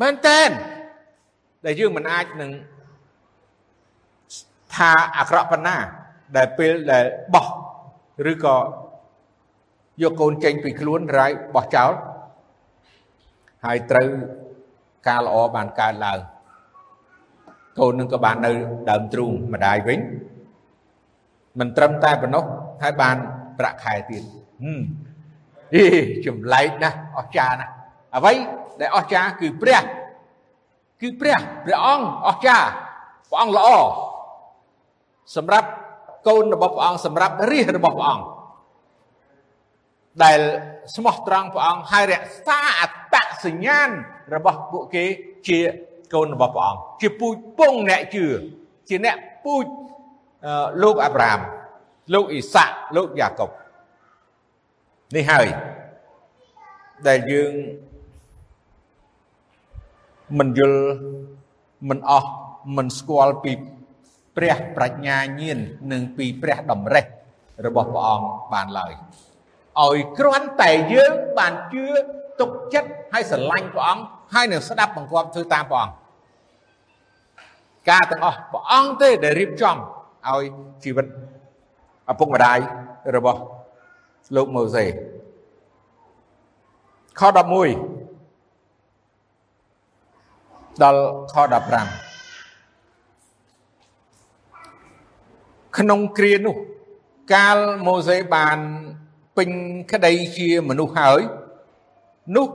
[0.00, 0.50] មែនតែន
[1.64, 2.52] ដែលយើងមិនអាចនឹង
[4.76, 5.76] ថាអាក្រក់ប៉ុណ្ណា
[6.36, 7.46] ដែលពេលដែលបោះ
[8.32, 8.56] ឬក៏
[10.02, 11.92] យកកូនចេញពីខ្លួនរាយបោះចោល
[13.64, 14.08] ហើយត្រូវ
[15.08, 16.18] ការល្អបានកើតឡើង
[17.78, 18.52] កូននឹងក៏បាននៅ
[18.90, 20.00] ដើមទ្រូងម្ដាយវិញ
[21.58, 22.44] មិនត្រឹមតែប៉ុណ្ណោះ
[22.82, 23.16] ហើយបាន
[23.58, 24.22] ប្រាក់ខែទៀត
[25.74, 25.84] អី
[26.26, 27.72] ចម្លែកណាស់អស្ចារ្យណាស់
[28.16, 28.32] អ្វី
[28.80, 29.82] ដែលអស្ចារ្យគឺព្រះ
[31.00, 32.68] គឺព្រះព្រះអង្គអស្ចារ្យ
[33.30, 33.68] ព្រះអង្គល្អ
[35.34, 35.68] សម្រាប់
[36.28, 38.26] កូនរបស់ព្រះអង្គសម្រាប់រាជរបស់ព្រះអង្គ
[40.24, 40.40] ដែល
[40.96, 43.88] ស្មោះត្រង់ព្រះអង្គហើយរក្សាអត្តសញ្ញាណ
[44.34, 45.04] របស់ពួកគេ
[45.48, 45.58] ជា
[46.14, 48.26] កូនរបស់ព្រះអង្គជាពូជពងអ្នកជឿ
[48.88, 49.66] ជាអ្នកពូជ
[50.82, 51.40] លោកអាប់រ៉ាម
[52.14, 53.50] លោកអ៊ីសាក់លោកយ៉ាកុប
[55.16, 55.46] នេះហើយ
[57.08, 57.52] ដែលយើង
[60.38, 60.80] មិនយល់
[61.88, 62.30] មិនអស់
[62.76, 63.52] មិនស្គាល់ពី
[64.36, 65.58] ព្រះប្រាជ្ញាញាណ
[65.92, 67.04] និងពីព្រះតម្រេះ
[67.66, 68.92] របស់ព្រះអង្គបានឡើយ
[69.82, 71.86] ឲ្យគ្រាន់តែយើងបានជឿ
[72.40, 74.02] ទុកចិត្តហើយស្រឡាញ់ព្រះអង្គ
[74.34, 75.94] ហើយនឹងស្ដាប់បង្គាប់ធ្វើតាមព្រះអង្គ
[77.90, 80.42] ការទាំងអស់ព្រះអង្គទេដែលរៀបចំឲ្យ
[80.84, 81.06] ជីវិត
[82.10, 82.58] ឪពុកម្ដាយ
[83.16, 83.40] របស់
[84.36, 84.84] លោកម៉ូសេ
[87.20, 87.30] ខ11
[90.82, 91.00] ដល់
[91.32, 92.05] ខ15
[95.78, 96.56] ក្នុងគ្រានោះ
[97.32, 98.58] កាលម៉ូសេបាន
[99.36, 99.50] ពេញ
[99.92, 101.20] ក្តីជាមនុស្សហើយ
[102.36, 102.48] នោះ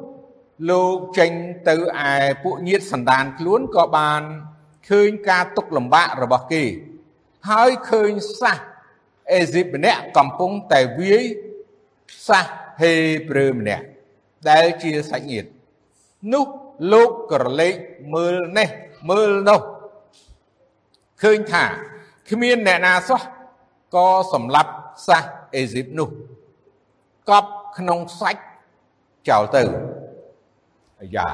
[0.70, 1.32] លោកចេញ
[1.70, 1.76] ទៅ
[2.08, 2.12] ឯ
[2.44, 4.22] ពួកញាតសន្តានខ្លួនក៏បាន
[4.90, 6.64] ឃើញការទុកលំបាករបស់គេ
[7.50, 8.58] ហើយឃើញសះ
[9.32, 11.24] អេស៊ីបម្នាក់កំពុងតែវាយ
[12.28, 12.46] សះ
[12.82, 12.94] ហេ
[13.30, 13.86] ប្រឺម្នាក់
[14.50, 15.50] ដែលជាសាច់ញាតិ
[16.34, 16.46] នោះ
[16.94, 17.76] លោកក្រឡេក
[18.14, 18.70] មើលនេះ
[19.10, 19.62] មើលនោះ
[21.22, 21.66] ឃើញថា
[22.32, 23.22] គ្មានអ្នកណាសោះ
[23.96, 24.72] ក៏សម្លាប់
[25.08, 25.24] សះ
[25.56, 26.10] អេស៊ីបនោះ
[27.30, 28.44] កប់ក្នុងសាច់
[29.30, 29.62] ចោលទៅ
[31.02, 31.28] អាយ៉ា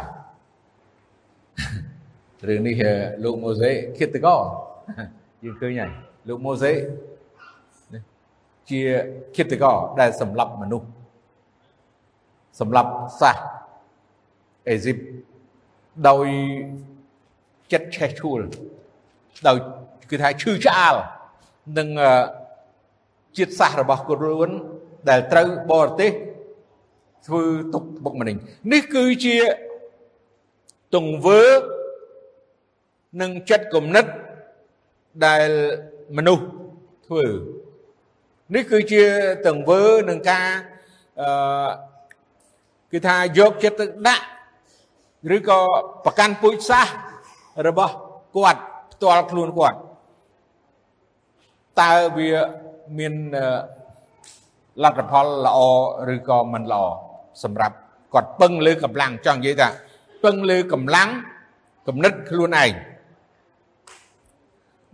[2.47, 2.81] រឿងនេះ
[3.23, 4.27] លោកម៉ូសេគិតតក
[5.43, 5.91] យើងឃើញហើយ
[6.27, 6.71] លោកម៉ូសេ
[8.69, 8.81] ជា
[9.35, 9.65] គិតតក
[9.99, 10.87] ដែលសម្លាប់មនុស្ស
[12.59, 13.37] សម្លាប់សាស
[14.69, 14.97] អេស៊ីប
[16.09, 16.27] ដោយ
[17.71, 18.39] ចិត្តឆេះឈួល
[19.47, 19.57] ដោយ
[20.09, 20.95] គឺថាឈឺឆ្អាល
[21.77, 21.89] នឹង
[23.37, 24.49] ជាតិសាសរបស់ខ្លួន
[25.09, 26.11] ដែលត្រូវបរទេស
[27.27, 27.43] ធ្វើ
[27.73, 28.35] ទុកបុកម្នេញ
[28.73, 29.35] នេះគឺជា
[30.95, 31.41] ទង្វើ
[33.21, 34.05] និងចិត្តគំនិត
[35.25, 35.49] ដែល
[36.17, 36.45] មនុស្ស
[37.07, 37.25] ធ្វើ
[38.55, 39.03] នេះគឺជា
[39.47, 40.47] ទង្វើនឹងការ
[41.21, 41.69] អឺ
[42.91, 44.25] គឺថាយកចិត្តទៅដាក់
[45.35, 45.59] ឬក៏
[46.05, 46.87] ប្រកាន់ពូជសាស
[47.67, 47.93] របស់
[48.35, 49.77] គាត់ផ្ទាល់ខ្លួនគាត់
[51.81, 52.31] តើវា
[52.97, 53.13] មាន
[54.83, 55.59] លទ្ធផលល្អ
[56.15, 56.83] ឬក៏មិនល្អ
[57.43, 57.75] សម្រាប់
[58.13, 59.69] គាត់ពឹងលើកម្លាំងចង់និយាយថា
[60.23, 61.09] ពឹងលើកម្លាំង
[61.87, 62.71] គំនិតខ្លួនឯង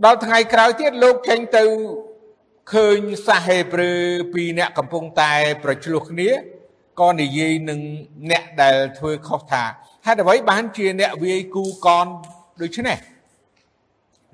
[0.06, 1.64] ដល់ថ្ងៃក្រោយទៀតលោកចេញទៅ
[2.74, 3.92] ឃើញសាហេប្រឺ
[4.34, 6.30] ពីរអ្នកកំពុងតែប្រឆ្លោះគ្នា
[7.00, 7.80] ក៏និយាយនឹង
[8.32, 9.64] អ្នកដែលធ្វើខុសថា
[10.06, 12.08] ហេតុអ្វីបានជាអ្នកវាយគូកន
[12.62, 12.98] ដូច្នេះ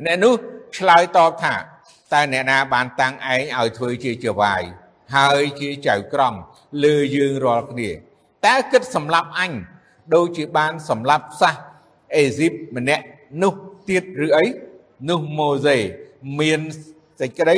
[0.06, 0.34] អ្នកនោះ
[0.78, 1.54] ឆ្លើយតបថា
[2.14, 4.64] តើអ្នកណាបានតាំងឯងឲ្យធ្វើជាចវាយ
[5.16, 6.34] ហើយជាចៅក្រម
[6.84, 7.90] លើយើងរាល់គ្នា
[8.46, 9.52] តើគិតសម្លាប់អញ
[10.16, 11.56] ដូចជាបានសម្លាប់សះ
[12.16, 13.06] អេស៊ីបម្នាក់
[13.44, 13.54] នោះ
[13.90, 14.46] ទៀតឬអី
[15.10, 15.78] នោះម៉ូសេ
[16.40, 16.60] មាន
[17.20, 17.58] សេចក្តី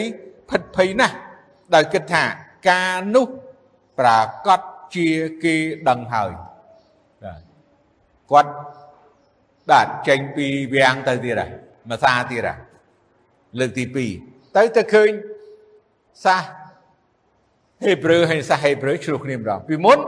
[0.50, 1.16] ភិតភ័យណាស់
[1.76, 2.24] ដោយគិតថា
[2.70, 3.28] ការនោះ
[4.00, 4.10] ប្រ
[4.46, 4.62] កាស
[4.96, 5.10] ជា
[5.44, 5.56] គេ
[5.90, 6.32] ដឹងហើយ
[8.32, 8.54] គាត់
[9.72, 11.52] ដាច់ចេញពីវាំងទៅទៀតហើយ
[11.90, 12.60] មួយសាទៀតហើយ
[13.60, 15.12] លើកទី2 ទៅទៅឃើញ
[16.26, 16.44] សាស
[17.86, 20.00] ហេប្រឺហើយសាសហេប្រឺឆ្លោះគ្នាម្ដងពីមុន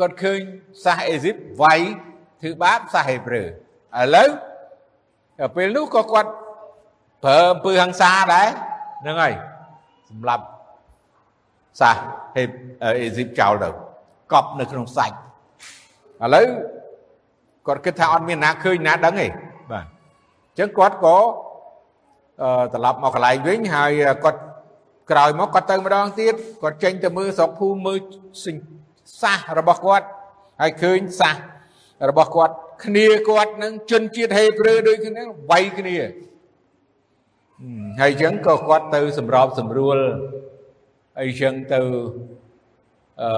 [0.00, 0.40] គាត់ឃើញ
[0.84, 1.80] សាសអេស៊ីបវាយ
[2.40, 3.46] ធ្វើបាបសាសហេប្រឺឥ
[4.14, 4.28] ឡូវ
[5.56, 6.30] ពេលនោះក៏គាត់
[7.24, 8.48] ប្រើអំពើហិង្សាដែរ
[9.02, 9.34] ហ្នឹងហើយ
[10.10, 10.44] សម្រាប់
[11.80, 11.96] សាស
[12.36, 12.42] ហេ
[12.82, 13.68] អេស៊ីបចោលទៅ
[14.32, 15.16] កប់នៅក្នុងសាច់
[16.24, 16.46] ឥឡូវ
[17.66, 19.28] គាត់គិតថាអត់មានណាឃើញណាដឹងទេ
[19.72, 21.16] បាទអញ្ចឹងគាត់ក៏
[22.74, 23.90] ត្រឡប់មកកន្លែងវិញហើយ
[24.24, 24.40] គាត់
[25.10, 27.98] ក្រោយមកគាត់ទៅម្ដងទៀតគាត់ចេញទៅមើលស្រុកភូមិមើល
[29.22, 30.06] សាសរបស់គាត់
[30.60, 31.36] ហើយឃើញសាស
[32.10, 35.96] របស់គាត់គ្នាគាត់នឹងជនជាតិហេប្រឺដូចគ្នាវាយគ្នា
[38.00, 39.98] ហើយអញ្ចឹងក៏គាត់ទៅសម្របសម្រួល
[41.20, 41.80] អីចឹងទៅ
[43.22, 43.30] អឺ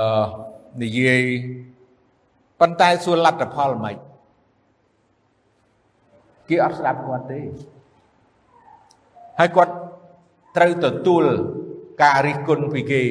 [0.82, 1.22] និយាយ
[2.60, 3.96] ប៉ុន្តែសួរលទ្ធផលមិន
[6.48, 7.40] គេអត់ស្ដាប់គាត់ទេ
[9.38, 9.72] ហើយគាត់
[10.56, 11.24] ត្រូវទទួល
[12.02, 13.02] ការរិះគន់ពីគេ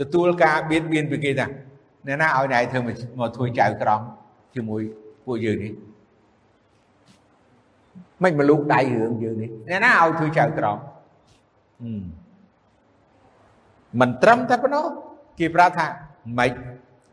[0.00, 1.46] ទទួលការបៀតបៀនពីគេថា
[2.06, 2.78] អ្នកណាឲ្យណែធ្វើ
[3.18, 4.00] មកធ្វើចៅក្រម
[4.54, 4.82] ជាមួយ
[5.26, 5.72] ពួកយើងនេះ
[8.22, 10.78] មិនមកលូកដៃរឿងយើងនេះអ្នកណាឲ្យធ្វើចៅក្រម
[14.00, 14.84] មិនត្រឹមតែប៉ុណ្ណោះ
[15.38, 15.86] គេប្រាប់ថា
[16.38, 16.50] មិន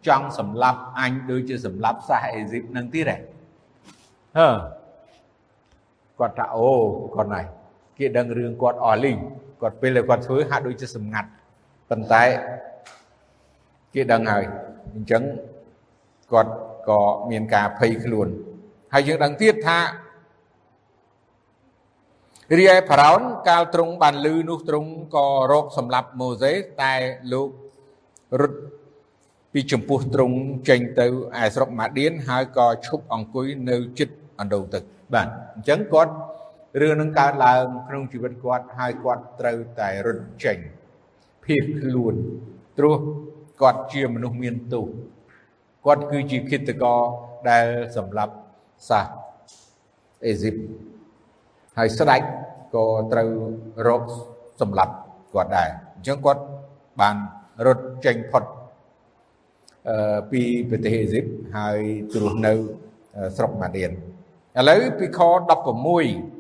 [0.07, 3.17] ចង់សម្លាប់អញដូចជាសម្លាប់សាសអេស៊ីបនឹងទៀតហ៎
[4.37, 4.47] ហឺ
[6.19, 6.67] គាត់ថាអូ
[7.15, 7.41] គាត់ណៃ
[7.97, 9.17] គេដឹងរឿងគាត់អស់លីង
[9.61, 11.29] គាត់ពេលគាត់ធ្វើហាក់ដូចជាសម្ងាត់
[11.89, 12.23] ប៉ុន្តែ
[13.93, 14.43] គេដឹងហើយ
[14.95, 15.23] អញ្ចឹង
[16.31, 16.51] គាត់
[16.89, 18.27] ក៏មានការភ័យខ្លួន
[18.93, 19.79] ហើយយើងដឹងទៀតថា
[22.59, 26.93] រីឯផារ៉ោនកាលទ្រង់បានលឺនោះទ្រង់ក៏រកសម្លាប់ម៉ូសេតែ
[27.31, 27.49] លោក
[28.41, 28.59] រត់
[29.53, 30.37] ពីចំពោះទ្រង់
[30.69, 31.07] ចេញទៅ
[31.41, 36.13] ឯស្រុកម៉ាឌៀនហើយក៏ឈប់អង្គុយនៅចិត្តអណ្ដូងទឹកបាទអញ្ចឹងគាត់
[36.79, 40.57] រឿងនឹងកើតឡើងក្នុងជីវិតគាត់ហើយគាត់ត្រូវតែរត់ចេញ
[41.43, 42.15] ភៀសខ្លួន
[42.77, 42.97] ព្រោះ
[43.61, 44.85] គាត់ជាមនុស្សមានទោស
[45.85, 46.95] គាត់គឺជាគិតកោ
[47.49, 47.65] ដែល
[47.97, 48.33] សម្រាប់
[48.89, 49.07] សាស
[50.25, 50.55] អេស៊ីប
[51.77, 52.21] ហើយស្ដេច
[52.75, 53.29] ក៏ត្រូវ
[53.87, 54.03] រក
[54.61, 54.93] សម្លាប់
[55.33, 56.43] គាត់ដែរអញ្ចឹងគាត់
[57.01, 57.15] បាន
[57.65, 58.43] រត់ចេញផុត
[59.89, 61.25] អឺពីប្រទេសអេស៊ីប
[61.57, 61.79] ហើយ
[62.13, 62.53] ទ្រស់នៅ
[63.37, 63.91] ស្រុកម៉ាឌៀន
[64.59, 65.19] ឥឡូវពីខ
[65.79, 66.32] 16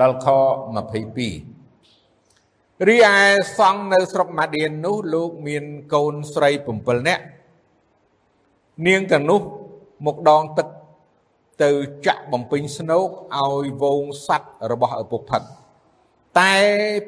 [0.00, 0.26] ដល់ខ
[1.58, 3.16] 22រីឯ
[3.58, 5.64] សង់នៅស្រុកម៉ាឌៀននោះលោកមាន
[5.94, 7.24] កូនស្រី7នាក់
[8.86, 9.40] នាងទាំងនោះ
[10.06, 10.68] មកដងទឹក
[11.62, 11.70] ទៅ
[12.06, 13.06] ចាក់បំពេញស្នោក
[13.38, 15.42] ឲ្យវងសัตว์របស់ឪពុកផឹក
[16.40, 16.56] តែ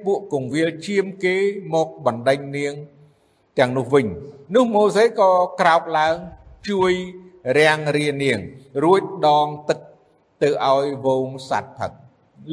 [0.05, 1.37] ពួកកងវិលជៀមគេ
[1.75, 2.75] មកបណ្ដេញនាង
[3.59, 4.07] ទាំងនោះវិញ
[4.55, 5.31] នោះម៉ូសេក៏
[5.61, 6.17] ក្រោកឡើង
[6.69, 6.93] ជួយ
[7.59, 8.39] រាំងរានាង
[8.83, 9.79] រួចដងទឹក
[10.43, 11.93] ទៅឲ្យវងសัตว์ផឹក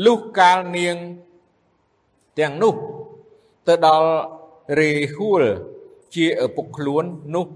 [0.02, 0.96] លុះកាលនាង
[2.38, 2.74] ទាំងនោះ
[3.66, 4.10] ទៅដល់
[4.80, 5.42] រេហួល
[6.14, 7.04] ជាឪពុកខ្លួន
[7.34, 7.46] នោះ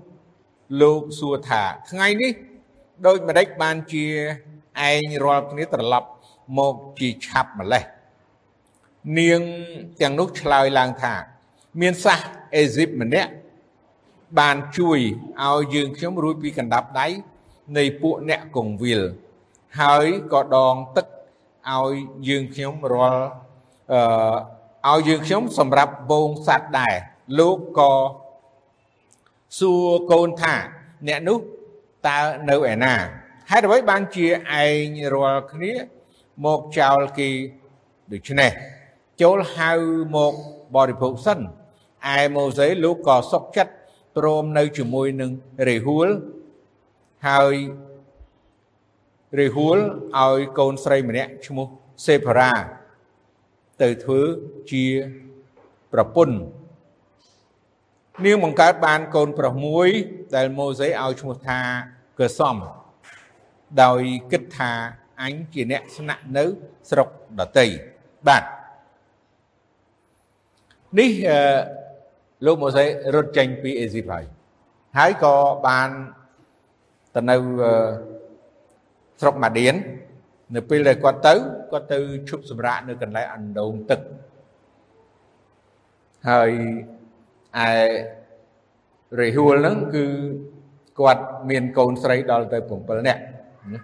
[0.81, 2.33] លោកសួរថាថ្ងៃនេះ
[3.07, 4.05] ដូចម្ដេចបានជា
[4.89, 6.09] ឯងរាល់គ្នាត្រឡប់
[6.59, 7.85] មកជាឆាប់ម្លេះ
[9.19, 9.41] នាង
[10.01, 11.15] ទាំងនោះឆ្លើយឡើងថា
[11.81, 12.19] មានសះ
[12.55, 13.33] អេស៊ីបម្នាក់
[14.39, 14.99] បានជួយ
[15.45, 17.07] ឲ្យយើងខ្ញុំរួចពីកណ្ដាប់ដៃ
[17.77, 19.01] នៃពួកអ្នកកងវិល
[19.81, 21.07] ហើយក៏ដងទឹក
[21.67, 21.93] ឲ្យ
[22.29, 23.27] យើងខ្ញុំរាល់
[24.87, 26.95] អឺឲ្យយើងខ្ញុំសម្រាប់វងសัตว์ដែរ
[27.39, 27.93] លោកក៏
[29.59, 30.55] សួរកូនថា
[31.09, 31.39] អ្នកនោះ
[32.07, 32.19] តើ
[32.51, 32.95] នៅឯណា
[33.51, 34.27] ហេតុអ្វីបានជា
[34.63, 34.67] ឯ
[34.97, 35.73] ងរាល់គ្នា
[36.45, 37.29] មកចោលគេ
[38.13, 38.51] ដូច្នេះ
[39.23, 39.71] ចូលហៅ
[40.17, 40.35] មក
[40.77, 41.39] បរិភោគសិន
[42.17, 43.73] ឯម៉ូសេលោកក៏សុកចិត្ត
[44.17, 45.31] ព្រមនៅជាមួយនឹង
[45.69, 46.09] រេហួល
[47.29, 47.55] ហើយ
[49.37, 49.79] រេហួល
[50.17, 51.67] ឲ្យកូនស្រីម្នាក់ឈ្មោះ
[52.07, 52.53] សេផារ៉ា
[53.83, 54.21] ទៅធ្វើ
[54.71, 54.85] ជា
[55.93, 56.37] ប្រពន្ធ
[58.25, 59.89] នាងបង្កើតបានកូនប្រុសមួយ
[60.37, 61.61] ដែលម៉ូសេឲ្យឈ្មោះថា
[62.19, 62.57] កឺសំ
[63.83, 64.01] ដោយ
[64.33, 64.73] គិតថា
[65.23, 66.45] អញជាអ្នកស្នាក់នៅ
[66.91, 67.09] ស្រុក
[67.41, 67.67] ដតី
[68.29, 68.45] បាទ
[70.99, 71.11] នេះ
[72.47, 74.25] លោកម៉ូសេរត់ចេញពីអេស៊ីបហើយ
[74.99, 75.35] ហើយក៏
[75.67, 75.89] បាន
[77.15, 77.37] ទៅនៅ
[79.21, 79.75] ស្រុកម៉ាឌៀន
[80.55, 81.35] នៅពេលដែលគាត់ទៅ
[81.73, 84.01] គាត់ទៅឈប់សម្រាកនៅកន្លែងអណ្ដូងទឹក
[86.31, 86.51] ហើយ
[87.59, 87.69] ឯ
[89.21, 90.05] រេហួលហ្នឹងគឺ
[91.01, 93.23] គាត់មានកូនស្រីដល់ទៅ7នាក់
[93.73, 93.81] ណា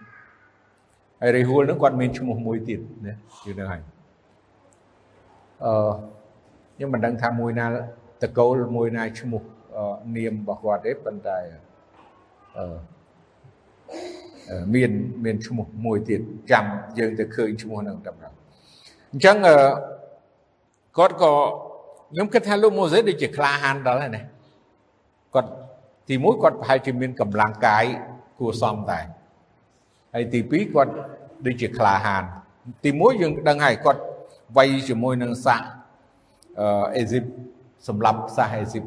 [1.21, 3.17] ហើយរេហួលហ្នឹងគាត់មានឈ្មោះមួយទៀតណាយ
[3.51, 3.83] ល់ទៅហើយ
[5.65, 5.91] អឺ
[6.75, 7.67] ខ្ញុំមិនដឹងថាមួយណា
[8.23, 9.43] តកូលមួយណាឈ្មោះ
[10.17, 11.39] នាមរបស់គាត់ទេប៉ុន្តែ
[12.59, 12.67] អឺ
[14.75, 14.91] មាន
[15.25, 16.65] មានឈ្មោះមួយទៀតចាំ
[16.99, 18.17] យើងទៅឃើញឈ្មោះនឹងតាម
[19.13, 19.37] អញ្ចឹង
[20.99, 21.33] គាត់ក៏
[22.11, 24.23] ខ្ញុំគិតថាលោកម៉ូសេដូចជាក្លាហានដល់ហើយណា
[25.35, 25.51] គាត់
[26.09, 27.85] ទីមួយគាត់ប្រហែលជាមានកម្លាំងកាយ
[28.39, 29.05] គួរសមដែរ
[30.15, 30.93] ហើយទីពីរគាត់
[31.47, 32.25] ដូចជាក្លាហាន
[32.85, 34.01] ទីមួយយើងដឹងហើយគាត់
[34.57, 35.63] វាយជាមួយនឹងសាស
[36.97, 37.25] អេស៊ីប
[37.89, 38.85] សម្រាប់សាសអេស៊ីប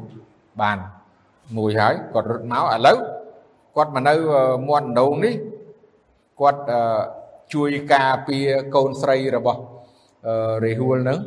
[0.60, 0.78] បាន
[1.56, 2.98] មួយហើយគាត់រត់មកឥឡូវ
[3.78, 4.14] គាត់មកនៅ
[4.68, 5.34] មាត់ដងនេះ
[6.40, 6.62] គាត់
[7.54, 9.60] ជួយការពារកូនស្រីរបស់
[10.64, 11.18] រេហួលនឹង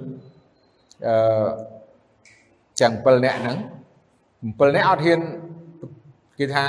[1.07, 1.49] អឺ
[2.79, 3.57] ទាំង7នាក់ហ្នឹង
[4.69, 5.19] 7នាក់អត់ហ៊ាន
[6.39, 6.65] គេថា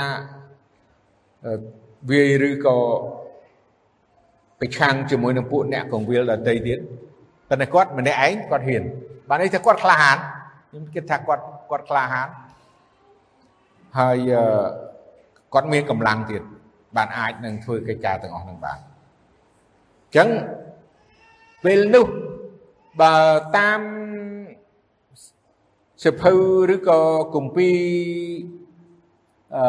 [2.11, 2.77] វាយឬក៏
[4.59, 6.79] ប្រឆាំងជាមួយនឹងពួកអ្នកកងវិលដតីទៀត
[7.49, 8.83] តែគាត់ម្នាក់ឯងគាត់ហ៊ាន
[9.29, 10.17] បាននេះថាគាត់ក្លាហាន
[10.69, 12.27] ខ្ញុំគិតថាគាត់គាត់ក្លាហាន
[13.99, 14.31] ហើយ
[15.53, 16.41] គាត់មានកម្លាំងទៀត
[16.95, 20.29] បានអាចនឹងធ្វើកិច្ចការទាំងអស់នឹងបានអញ្ចឹង
[21.63, 22.07] ពេលនោះ
[23.01, 23.15] បើ
[23.57, 23.81] តាម
[26.03, 26.33] សិភៅ
[26.73, 27.01] ឬក៏
[27.35, 27.79] គម្ពីរ
[29.55, 29.65] អឺ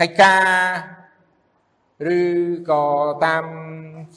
[0.00, 0.44] កិច្ចការ
[2.16, 2.20] ឬ
[2.70, 2.84] ក៏
[3.26, 3.44] តាម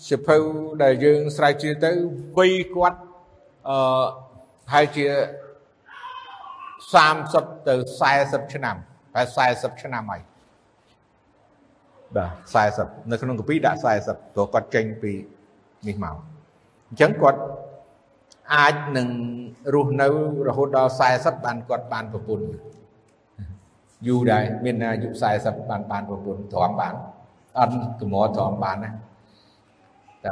[0.09, 0.37] សិភៅ
[0.83, 1.91] ដែលយើងស្រាវជ្រាវទៅ
[2.37, 2.99] វ័យគាត់
[3.69, 4.05] អឺ
[4.73, 5.07] ហើយជា
[6.91, 7.75] 30ទៅ
[8.13, 8.75] 40ឆ្នាំ
[9.15, 9.21] តែ
[9.53, 10.21] 40ឆ្នាំហើយ
[12.17, 12.31] បាទ
[12.79, 15.11] 40នៅក្នុងកាពីដាក់40ព្រោះគាត់ចេញពី
[15.87, 16.15] នេះមក
[16.89, 17.39] អញ្ចឹងគាត់
[18.53, 19.07] អាចនឹង
[19.73, 20.07] រស់នៅ
[20.47, 22.47] រហូតដល់40បានគាត់បានប្រពន្ធ
[24.07, 26.93] យូរដែរមានអាយុ40បានបានប្រពន្ធទ្រាំបាន
[27.59, 28.91] អត់កម្រទ្រាំបានណា
[30.23, 30.31] តែ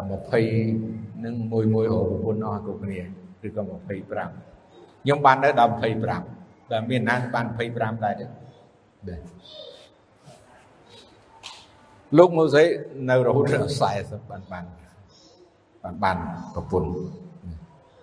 [0.61, 2.99] 20នឹងមួយមួយរកប្រពន្ធអស់គ្រប់គ្នា
[3.45, 5.73] ឬក៏25ខ្ញុំបាននៅដល់
[6.21, 8.25] 25តែមានណាបាន25ដែរទេ
[12.17, 12.63] លោកម៉ូសេ
[13.09, 13.71] នៅរហូតដល់
[14.01, 14.65] 40បានបាន
[15.83, 16.17] បានបាន
[16.53, 16.91] ប្រពន្ធ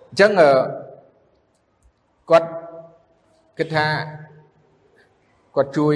[0.09, 0.31] អញ្ចឹង
[2.29, 2.49] គាត់
[3.57, 3.87] គិតថា
[5.55, 5.95] គាត់ជួយ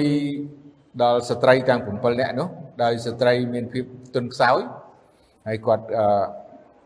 [1.02, 2.48] ដល់ស្ត្រីទាំង7នាក់នោះ
[2.82, 4.60] ដោយស្ត្រីមានភាពទន់ខ្សោយ
[5.46, 5.84] ហើយគាត់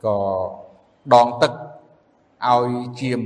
[0.04, 0.16] ក៏
[1.14, 1.52] ដងទឹក
[2.48, 2.68] ឲ្យ
[3.00, 3.20] ជាម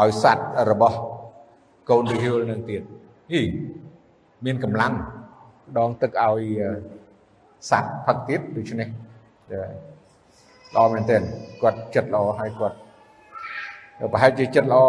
[0.00, 0.98] ឲ្យសัตว์របស់
[1.90, 2.82] កូនវិហុលនឹងទៀត
[3.32, 3.40] ហី
[4.44, 4.94] មានកម្លាំង
[5.78, 6.42] ដងទឹកឲ្យ
[7.70, 8.88] សัตว์ផឹកទៀតដូច្នេះ
[10.74, 11.22] ល្អមែនទែន
[11.62, 12.76] គាត់ចិត្តល្អហើយគាត់
[14.12, 14.84] ប្រហែលជាចិត្តល្អ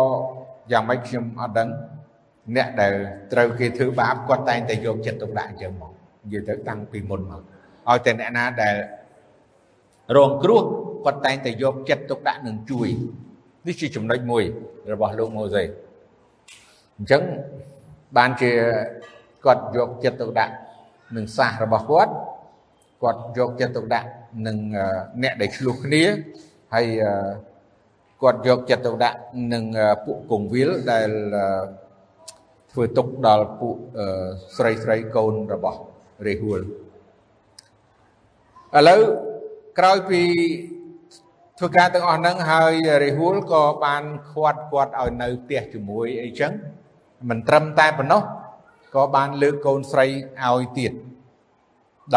[0.71, 1.69] យ៉ាងម៉េចខ្ញុំអត់ដឹង
[2.55, 2.93] អ្នកដែល
[3.33, 5.91] ត្រូវគេធ្វើបាបគាត់តែងតែយកចិត្តទុកដាក់អញ្ចឹងមក
[6.23, 7.41] និយាយទៅតាំងពីមុនមក
[7.89, 8.75] ឲ្យតែអ្នកណាដែល
[10.17, 10.63] រងគ្រោះ
[11.05, 12.87] គាត់តែងតែយកចិត្តទុកដាក់នឹងជួយ
[13.67, 14.43] នេះជាចំណុចមួយ
[14.93, 15.63] របស់លោកម៉ូសេ
[16.97, 17.21] អញ្ចឹង
[18.17, 18.51] បានជា
[19.45, 20.53] គាត់យកចិត្តទុកដាក់
[21.15, 22.13] នឹងសាសរបស់គាត់
[23.01, 24.07] គាត់យកចិត្តទុកដាក់
[24.47, 24.57] នឹង
[25.23, 26.03] អ្នកដែលឆ្លោះគ្នា
[26.73, 26.87] ហើយ
[28.21, 29.17] គាត់យកចិត្តទុកដាក់
[29.53, 29.63] នឹង
[30.05, 31.09] ពួកកងវិលដែល
[32.71, 33.75] ធ្វើទុកដល់ពួក
[34.57, 35.79] ស្រីស្រីកូនរបស់
[36.27, 36.59] រេហួល
[38.77, 39.01] ឥឡូវ
[39.79, 40.21] ក្រោយពី
[41.57, 46.51] ធ្វើការទាំងអស់ហ្នឹងហើយរេហួលក៏បានខាត់គាត់ឲ្យនៅផ្ទះជាមួយអីចឹង
[47.29, 48.21] មិនត្រឹមតែប៉ុណ្ណោះ
[48.95, 50.05] ក៏បានលើកកូនស្រី
[50.43, 50.93] ឲ្យទៀត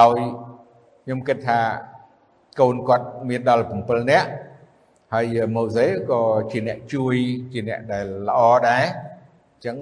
[0.00, 0.16] ដោយ
[1.04, 1.60] ខ្ញុំគិតថា
[2.60, 4.28] កូនគាត់មានដល់7នាក់
[5.14, 6.20] ហើយម៉ូសេក៏
[6.50, 7.14] ជាអ្នកជួយ
[7.52, 9.76] ជាអ្នកដែលល្អដែរអញ្ចឹង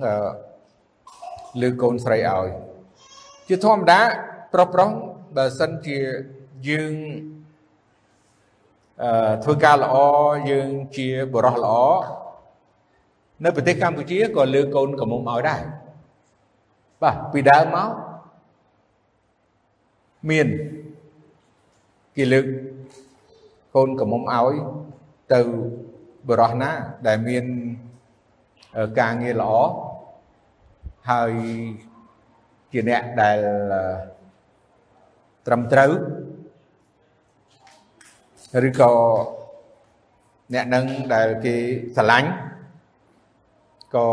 [1.61, 2.49] លើកូនស្រីឲ្យ
[3.49, 4.01] ជាធម្មតា
[4.53, 4.91] ប្រុសប្រុស
[5.37, 5.99] បើសិនជា
[6.69, 6.95] យើង
[9.03, 9.97] អឺធ្វើការល្អ
[10.51, 11.77] យើងជាបរិះល្អ
[13.45, 15.61] នៅប្រទេសកម្ពុជាក៏លើកូនកំមុំឲ្យដែរ
[17.03, 17.91] បាទពីដើមមក
[20.31, 20.49] មាន
[22.17, 22.47] គេលើក
[23.75, 24.55] កូនកំមុំឲ្យ
[25.33, 25.41] ទៅ
[26.29, 26.71] បរោះណា
[27.07, 27.45] ដែលមាន
[29.01, 29.55] ការងារល្អ
[31.11, 31.33] ហើយ
[32.73, 33.39] ជាអ្នកដែល
[35.47, 35.91] ត្រឹមត្រូវ
[38.69, 38.93] ឬក៏
[40.55, 40.85] អ្នកនឹង
[41.15, 41.55] ដែលគេ
[41.97, 42.31] ស្រឡាញ់
[43.97, 44.09] ក៏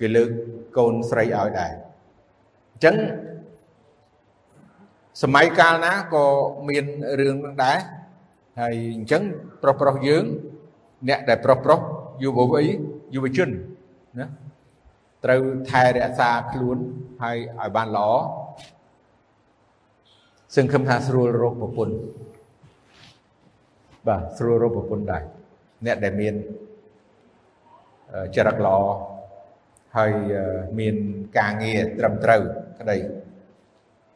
[0.00, 0.30] គេលើក
[0.76, 1.87] កូនស្រីឲ្យដែរ
[2.78, 2.96] អញ្ចឹង
[5.22, 6.24] សម័យកាលណាក៏
[6.68, 6.84] មាន
[7.20, 7.78] រឿងនឹងដែរ
[8.60, 9.22] ហើយអញ្ចឹង
[9.62, 10.24] ប្រុសប្រុសយើង
[11.08, 11.80] អ្នកដែលប្រុសប្រុស
[12.22, 12.66] យុវវ័យ
[13.14, 13.50] យុវជន
[14.18, 14.26] ណា
[15.24, 16.78] ត្រូវថែរក្សាខ្លួន
[17.22, 18.08] ហើយឲ្យបានល្អ
[20.56, 21.94] សង្ឃឹមថាស្រួលរកប្រពន្ធ
[24.08, 25.22] បាទស្រួលរកប្រពន្ធដែរ
[25.86, 26.34] អ្នកដែលមាន
[28.36, 28.76] ចរិតល្អ
[29.96, 30.12] ហើយ
[30.78, 30.94] មាន
[31.38, 32.42] ការងារត្រឹមត្រូវ
[32.80, 32.96] ក្តី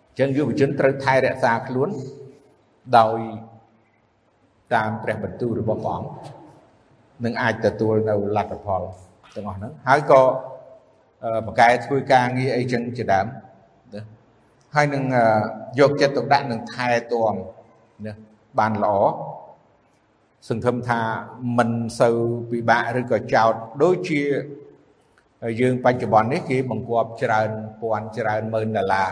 [0.08, 1.90] អញ្ចឹងយុវជនត្រូវថែរក្សាខ្លួន
[2.98, 3.18] ដោយ
[4.74, 6.08] តាមព្រះបន្ទូលរបស់ព្រះអង្គ
[7.24, 8.82] នឹងអាចទទួលនៅលទ្ធផល
[9.34, 10.22] ទាំងអស់ហ្នឹងហើយក៏
[11.46, 13.26] បកែធ្វើការងារអីចឹងជាដើម
[13.94, 14.02] ណា
[14.74, 15.04] ហើយនឹង
[15.80, 17.34] យកចិត្តទុកដាក់នឹងថែទាំ
[18.06, 18.14] ណា
[18.58, 18.94] បានល្អ
[20.48, 21.00] សង្ឃឹមថា
[21.58, 22.16] មិនសូវ
[22.50, 24.22] ពិបាកឬក៏ចោតដូចជា
[25.60, 29.10] យើងបច្ចុប្បន្ននេះគេបង្គាប់ច្រើនពាន់ច្រើនម៉ឺនដុល្លារ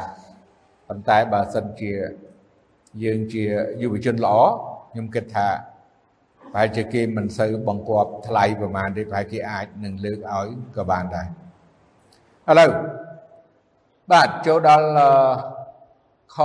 [0.88, 1.92] ប៉ុន្តែបើសិនជា
[3.04, 3.44] យើងជា
[3.82, 4.34] យុវជនល្អ
[4.90, 5.48] ខ្ញុំគិតថា
[6.52, 11.26] ប្រហែលជាគេមិនសូវបង្គាប់ថ្លៃប្រហែលទេប្រហែលគេអាចនឹងលើកឲ្យក៏បានដែរ
[12.50, 12.70] ឥឡូវ
[14.12, 14.88] បាទចូលដល់
[16.34, 16.36] ខ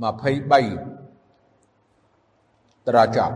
[0.00, 3.34] 23តរចប់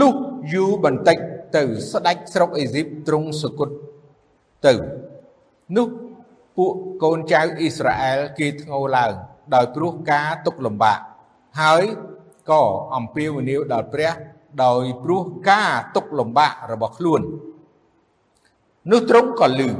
[0.00, 0.14] លុះ
[0.52, 1.18] យូរបន្តិច
[1.56, 1.62] ទៅ
[1.92, 3.76] ស្ដេចស្រុកអេស៊ីបទ្រង់សគត់
[4.66, 4.74] ទៅ
[5.76, 5.88] នោះ
[6.56, 9.12] ពួកកូនចៅអ៊ីស្រាអែលគេធ្ងោឡើង
[9.54, 10.98] ដោយព្រោះការទុកលំបាក
[11.60, 11.84] ហើយ
[12.50, 12.62] ក៏
[12.94, 14.12] អំពាវនាវដល់ព្រះ
[14.64, 17.20] ដោយព្រោះការទុកលំបាករបស់ខ្លួន
[18.90, 19.70] នោះទ្រង់ក៏លឺ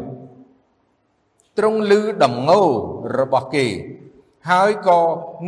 [1.59, 2.63] ទ្រង់លឺដំងោ
[3.19, 3.67] របស់គេ
[4.51, 5.01] ហើយក៏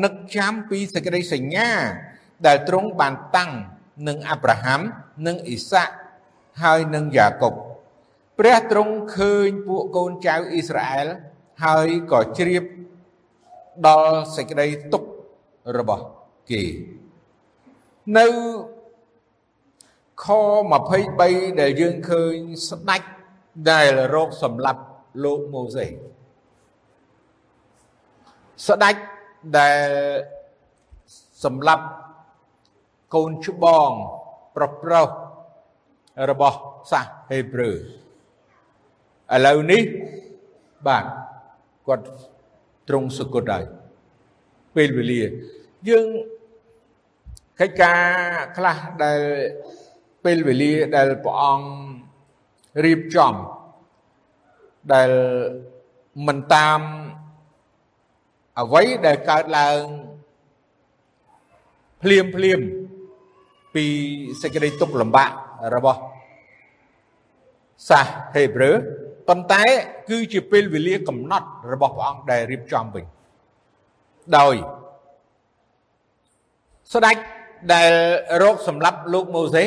[0.04, 1.70] នឹកចាំពីសេចក្តីសញ្ញា
[2.46, 3.50] ដែលទ្រង់បានតាំង
[4.08, 4.80] នឹងអាប់រ៉ាហាំ
[5.26, 5.94] និងអ៊ីសាក់
[6.62, 7.54] ហើយនឹងយ៉ាកុប
[8.38, 11.08] ព្រះទ្រង់ឃើញពួកកូនចៅអ៊ីស្រាអែល
[11.64, 12.64] ហើយក៏ជ្រាប
[13.86, 15.08] ដល់សេចក្តីទុក្ខ
[15.78, 16.04] របស់
[16.50, 16.62] គេ
[18.18, 18.26] នៅ
[20.24, 20.26] ខ
[20.94, 22.36] 23ដែលយើងឃើញ
[22.68, 23.02] ស្ដេច
[23.70, 24.82] ដែលរកសម្លាប់
[25.24, 25.86] លោកម៉ូសេ
[28.68, 28.96] ស្ដេច
[29.58, 29.88] ដែល
[31.44, 31.84] សម្លាប់
[33.14, 33.90] កូនច្បង
[34.56, 35.08] ប្រុសប្រុស
[36.30, 36.58] របស់
[36.92, 37.72] សាសហេប្រឺ
[39.34, 39.82] ឥឡូវនេះ
[40.86, 41.04] បាទ
[41.86, 42.06] គាត់
[42.88, 43.64] ទ្រង់សុគតហើយ
[44.76, 45.22] ពេលវេលា
[45.88, 46.06] យើង
[47.60, 48.00] កិច្ចការ
[48.56, 49.20] ខ្លះដែល
[50.24, 51.68] ពេលវេលាដែលព្រះអង្គ
[52.84, 53.34] រៀបចំ
[54.92, 55.10] ដែល
[56.26, 56.80] មិនតាម
[58.60, 59.80] អ្វីដែលកើតឡើង
[62.02, 62.60] ភ្លាមភ្លាម
[63.74, 63.84] ពី
[64.42, 65.30] សេចក្តីទុក្ខលំបាក
[65.74, 66.00] របស់
[67.88, 68.72] សាសហេប្រឺ
[69.28, 69.62] ប៉ុន្តែ
[70.08, 73.04] គឺជាពេលវេលាកំណត់របស់ព្រះអង្គដែលរៀបចំវិញ
[74.38, 74.54] ដោយ
[76.94, 77.16] ស្ដេច
[77.74, 77.92] ដែល
[78.42, 79.64] រកសម្លាប់លោកម៉ូសេ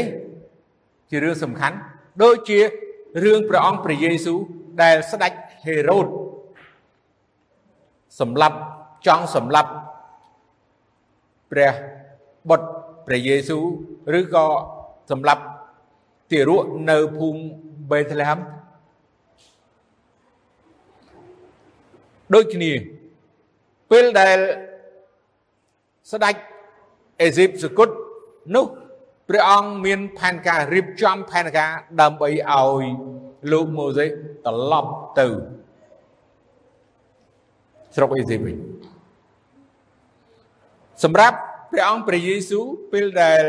[1.10, 1.78] ជារឿងសំខាន់
[2.24, 2.60] ដូចជា
[3.24, 4.40] រឿងព្រះអង្គព្រះយេស៊ូវ
[4.82, 5.34] ដែលស្ដេច
[5.66, 6.08] ហេរ៉ូត
[8.20, 8.58] សម្លាប់
[9.08, 9.72] ចង់សម្លាប់
[11.52, 11.74] ព្រះ
[12.50, 12.68] បុត្រ
[13.06, 13.64] ព្រះយេស៊ូវ
[14.20, 14.46] ឬក៏
[15.12, 15.44] សម្លាប់
[16.32, 17.40] ទារកនៅភូមិ
[17.92, 18.40] បេតលេហំ
[22.34, 22.72] ដូចគ្នា
[23.92, 24.38] ពេលដែល
[26.12, 26.36] ស្ដេច
[27.22, 27.90] អេស៊ីបសគុត
[28.56, 28.66] នោះ
[29.30, 31.72] ព្រះអង្គមានផែនការរៀបចំផែនការ
[32.02, 32.84] ដើម្បីឲ្យ
[33.52, 35.28] លោកម៉ូសេត្រឡប់ទៅ
[37.96, 38.58] ស្រុកអេស៊ីបវិញ
[41.04, 41.38] សម្រាប់
[41.72, 43.44] ព្រះអង្គព្រះយេស៊ូវពេលដែល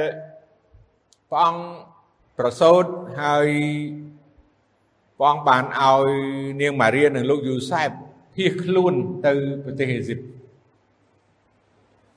[1.31, 1.63] ព្រះអង្គ
[2.39, 2.85] ប្រសូត
[3.23, 3.49] ហើយ
[5.19, 6.09] ព្រះអង្គបានឲ្យ
[6.61, 7.91] នាងម៉ារីនិងលោកយូសែប
[8.35, 8.95] ភៀសខ្លួន
[9.27, 9.33] ទៅ
[9.65, 10.21] ប្រទេសអេស៊ីប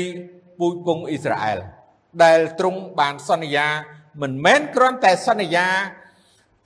[0.64, 1.60] ពូជពងអ៊ីស្រាអែល
[2.24, 3.68] ដែលទ្រង់បានសន្យា
[4.22, 5.68] មិនមែនគ្រាន់តែសន្យា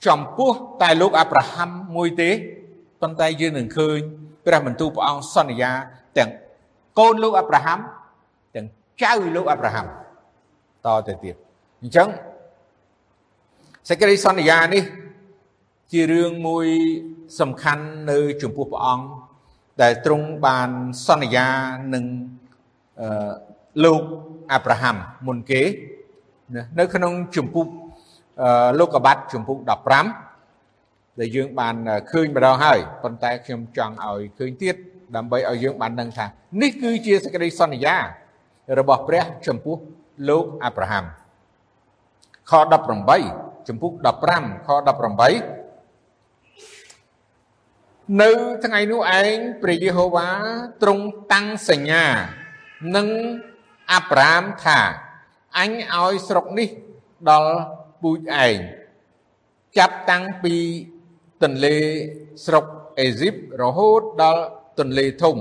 [0.06, 0.50] ចំពោះ
[0.82, 2.30] តែលោកអាប់រ៉ាហាំមួយទេ
[3.00, 3.98] ប៉ុន្តែយើងនឹងឃើញ
[4.46, 5.70] ព្រះបន្ទូលព្រះអង្គសន្យា
[6.18, 6.30] ទាំង
[6.98, 7.78] កូនលោកអាប់រ៉ាហាំ
[8.54, 8.66] ទាំង
[9.02, 9.86] ចៅលោកអាប់រ៉ាហាំ
[10.86, 11.34] តទៅទៀត
[11.82, 12.08] អញ្ចឹង
[13.88, 14.84] សេចក្តីសន្យានេះ
[15.92, 16.66] ជារឿងមួយ
[17.40, 19.06] សំខាន់នៅចំពោះព្រះអង្គ
[19.82, 20.70] ដែលទ្រង់បាន
[21.06, 21.48] សន្យា
[21.94, 22.04] នឹង
[23.00, 23.08] អឺ
[23.84, 24.02] លោក
[24.52, 24.96] អាប់រ៉ាហាំ
[25.26, 25.62] មុនគេ
[26.78, 27.66] នៅក្នុងជំពូក
[28.78, 29.58] លោកកបាត់ជំពូក
[30.38, 31.74] 15ដែលយើងបាន
[32.10, 34.74] ឃើញម្ដងហើយប៉ុន្តែខ្ញុំចង់ឲ្យឃើញទៀត
[35.16, 36.26] ដើម្បីឲ្យយើងបានដឹងថា
[36.62, 37.96] នេះគឺជាសេចក្តីសន្យា
[38.78, 39.76] របស់ព្រះចំពោះ
[40.28, 41.04] លោកអាប់រ៉ាហាំ
[42.50, 42.52] ខ
[43.10, 43.92] 18ចំពុក
[44.30, 44.80] 15ខ18
[48.22, 48.30] នៅ
[48.64, 50.28] ថ្ងៃនោះឯងព្រះយេហូវ៉ា
[50.82, 52.04] ទ្រង់តាំងសញ្ញា
[52.96, 53.06] នឹង
[53.92, 54.80] អាប់រ៉ាមថា
[55.58, 56.68] អញឲ្យស្រុកនេះ
[57.30, 57.54] ដល់
[58.02, 58.56] ពូជឯង
[59.78, 60.54] ចាប់តាំងពី
[61.42, 61.76] ទន្លេ
[62.44, 62.64] ស្រុក
[63.00, 64.44] អេស៊ីបរហូតដល់
[64.78, 65.36] ទន្លេធំ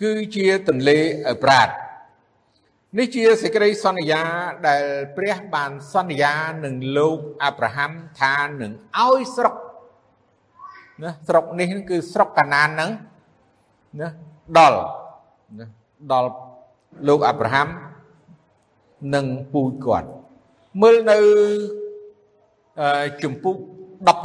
[0.00, 0.98] គឺជាទន្លេ
[1.28, 1.68] អេប្រាត
[2.98, 4.22] នេះជាសេចក្តីសន្យា
[4.68, 4.84] ដែល
[5.16, 9.54] ព្រះបានសន្យានឹងលោកអាប់រ៉ាហាំថានឹងឲ្យស្រុក
[11.02, 12.90] ណាស្រុកនេះគឺស្រុកកាណានហ្នឹង
[14.00, 14.08] ណា
[14.58, 14.80] ដល់
[15.58, 15.66] ណា
[16.12, 16.30] ដល់
[17.08, 17.68] លោកអាប់រ៉ាហាំ
[19.14, 20.08] និងពូជគាត់
[20.82, 21.18] មើលនៅ
[23.22, 23.56] ជំពូក
[24.06, 24.18] 17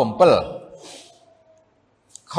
[2.33, 2.35] ខ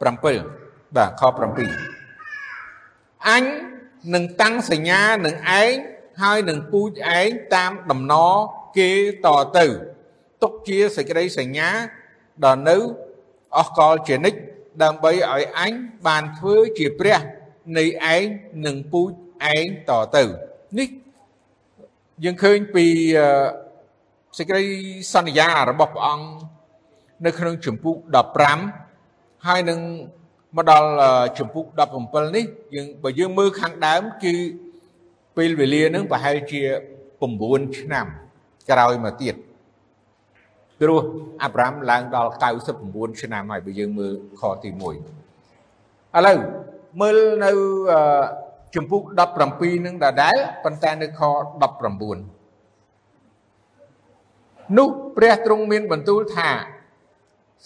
[0.00, 1.26] 7បាទខ7
[3.28, 3.42] អញ
[4.14, 5.72] នឹងតាំងសញ្ញានឹងឯង
[6.22, 8.32] ហើយនឹងពូជឯងតាមដំណរ
[8.78, 8.90] គេ
[9.26, 9.66] តទៅ
[10.42, 11.70] ទុកជាសេចក្តីសញ្ញា
[12.44, 12.76] ដល់នៅ
[13.58, 14.38] អស់កលជានិច្ច
[14.82, 15.72] ដើម្បីឲ្យអញ
[16.06, 17.18] បានធ្វើជាព្រះ
[17.78, 17.84] នៃ
[18.14, 18.24] ឯង
[18.66, 19.10] នឹងពូជ
[19.54, 20.24] ឯងតទៅ
[20.78, 20.88] នេះ
[22.24, 22.86] យើងឃើញពី
[24.38, 24.64] សេចក្តី
[25.14, 26.26] សន្យារបស់ព្រះអង្គ
[27.24, 27.94] នៅក្នុងចម្ពោះ
[28.70, 29.80] 15ហើយនឹង
[30.56, 30.88] មកដល់
[31.38, 31.64] ចម្ពោះ
[32.00, 32.44] 17នេះ
[32.74, 34.34] យើងបើយើងមើលខាងដើមគឺ
[35.36, 36.60] ពេលវេលានឹងប្រហែលជា
[37.20, 38.06] 9ឆ្នាំ
[38.70, 39.34] ក្រោយមកទៀត
[40.80, 41.00] ព្រោះ
[41.42, 42.30] អាប់រ៉ាំឡើងដល់
[42.74, 44.92] 99ឆ្នាំហើយបើយើងមើលខទី1ឥ
[46.26, 46.38] ឡូវ
[47.00, 47.50] មើលនៅ
[48.74, 49.00] ចម្ពោះ
[49.44, 51.20] 17នឹងដដែលប៉ុន្តែនៅខ
[52.60, 56.50] 19នោះព្រះទ្រង់មានបន្ទូលថា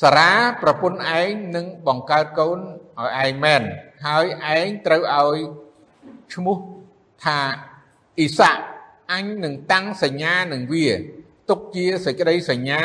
[0.03, 0.31] សារា
[0.63, 2.59] ប្រពន្ធឯងនឹងបង្កើតកូន
[2.99, 3.63] ឲ្យឯងមែន
[4.07, 4.25] ហើយ
[4.57, 5.39] ឯងត្រូវឲ្យ
[6.35, 6.57] ឈ្មោះ
[7.25, 7.39] ថា
[8.19, 8.51] អ៊ីសា
[9.13, 10.87] អញនឹងតាំងសញ្ញានឹងវា
[11.49, 12.83] ទុកជាសេចក្តីសញ្ញា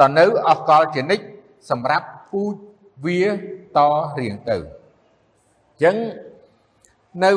[0.00, 1.24] ដល់នៅអស់កលជានិច្ច
[1.70, 2.54] សម្រាប់ពូជ
[3.04, 3.22] វា
[3.76, 3.80] ត
[4.20, 5.96] រៀងទៅអញ្ចឹង
[7.24, 7.32] នៅ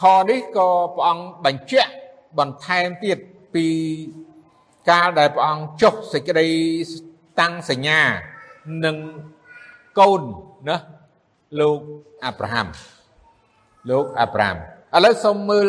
[0.00, 1.92] ខនេះក៏ព្រះអង្គបញ្ជាក់
[2.38, 3.18] បន្ថែមទៀត
[3.54, 3.66] ពី
[4.90, 6.48] កាលដែលព្រះអង្គចុះសេចក្តី
[7.40, 8.00] តាំងសញ្ញា
[8.84, 8.96] នឹង
[9.98, 10.22] កូន
[10.68, 10.76] ណា
[11.60, 11.80] លោក
[12.24, 12.66] អាប់រ៉ាហាំ
[13.90, 15.68] លោកអាប់រ៉ាហាំឥឡូវសូមមើល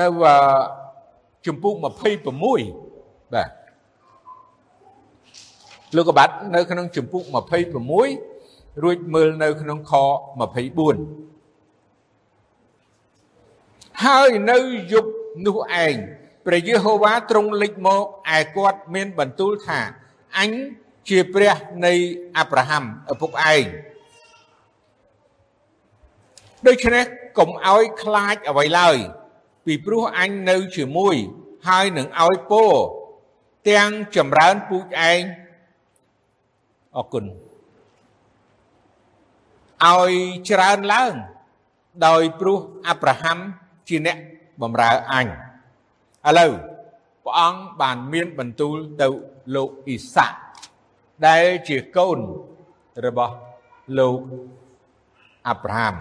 [0.00, 0.06] នៅ
[1.46, 1.84] ជំពូក26
[3.34, 3.50] បាទ
[5.94, 7.22] លោកកបាត់នៅក្នុងជំពូក
[8.02, 9.92] 26រួចមើលនៅក្នុងខ
[11.22, 14.58] 24ហើយនៅ
[14.92, 15.10] យប់
[15.46, 15.94] នោះឯង
[16.46, 18.02] ព្រះយេហូវ៉ាទ្រង់លេចមក
[18.36, 19.80] ឯគាត់មានបន្ទូលថា
[20.38, 20.50] អញ
[21.08, 21.56] ជាព្រះ
[21.86, 21.92] នៃ
[22.36, 23.64] អាប់រ៉ាហាំឪពុកឯង
[26.66, 27.04] ដូច្នេះ
[27.38, 28.96] កុំឲ្យខ្លាចអ្វីឡើយ
[29.66, 31.16] ពីព្រោះអញនៅជាមួយ
[31.68, 32.64] ហើយនឹងឲ្យពោ
[33.70, 35.20] ទាំងចម្រើនពូជឯង
[36.96, 37.24] អរគុណ
[39.84, 40.12] ឲ្យ
[40.48, 41.14] ច្រើនឡើង
[42.06, 43.38] ដោយព្រោះអាប់រ៉ាហាំ
[43.88, 44.18] ជាអ្នក
[44.62, 45.30] បម្រើអញឥ
[46.38, 46.52] ឡូវ
[47.24, 49.08] ព្រះអង្គបានមានបន្ទូលទៅ
[49.54, 50.38] លោកអ៊ីសាក់
[51.26, 52.18] ដែលជាកូន
[53.06, 53.34] របស់
[53.98, 54.20] លោក
[55.48, 55.94] អាប់រ៉ាហាំ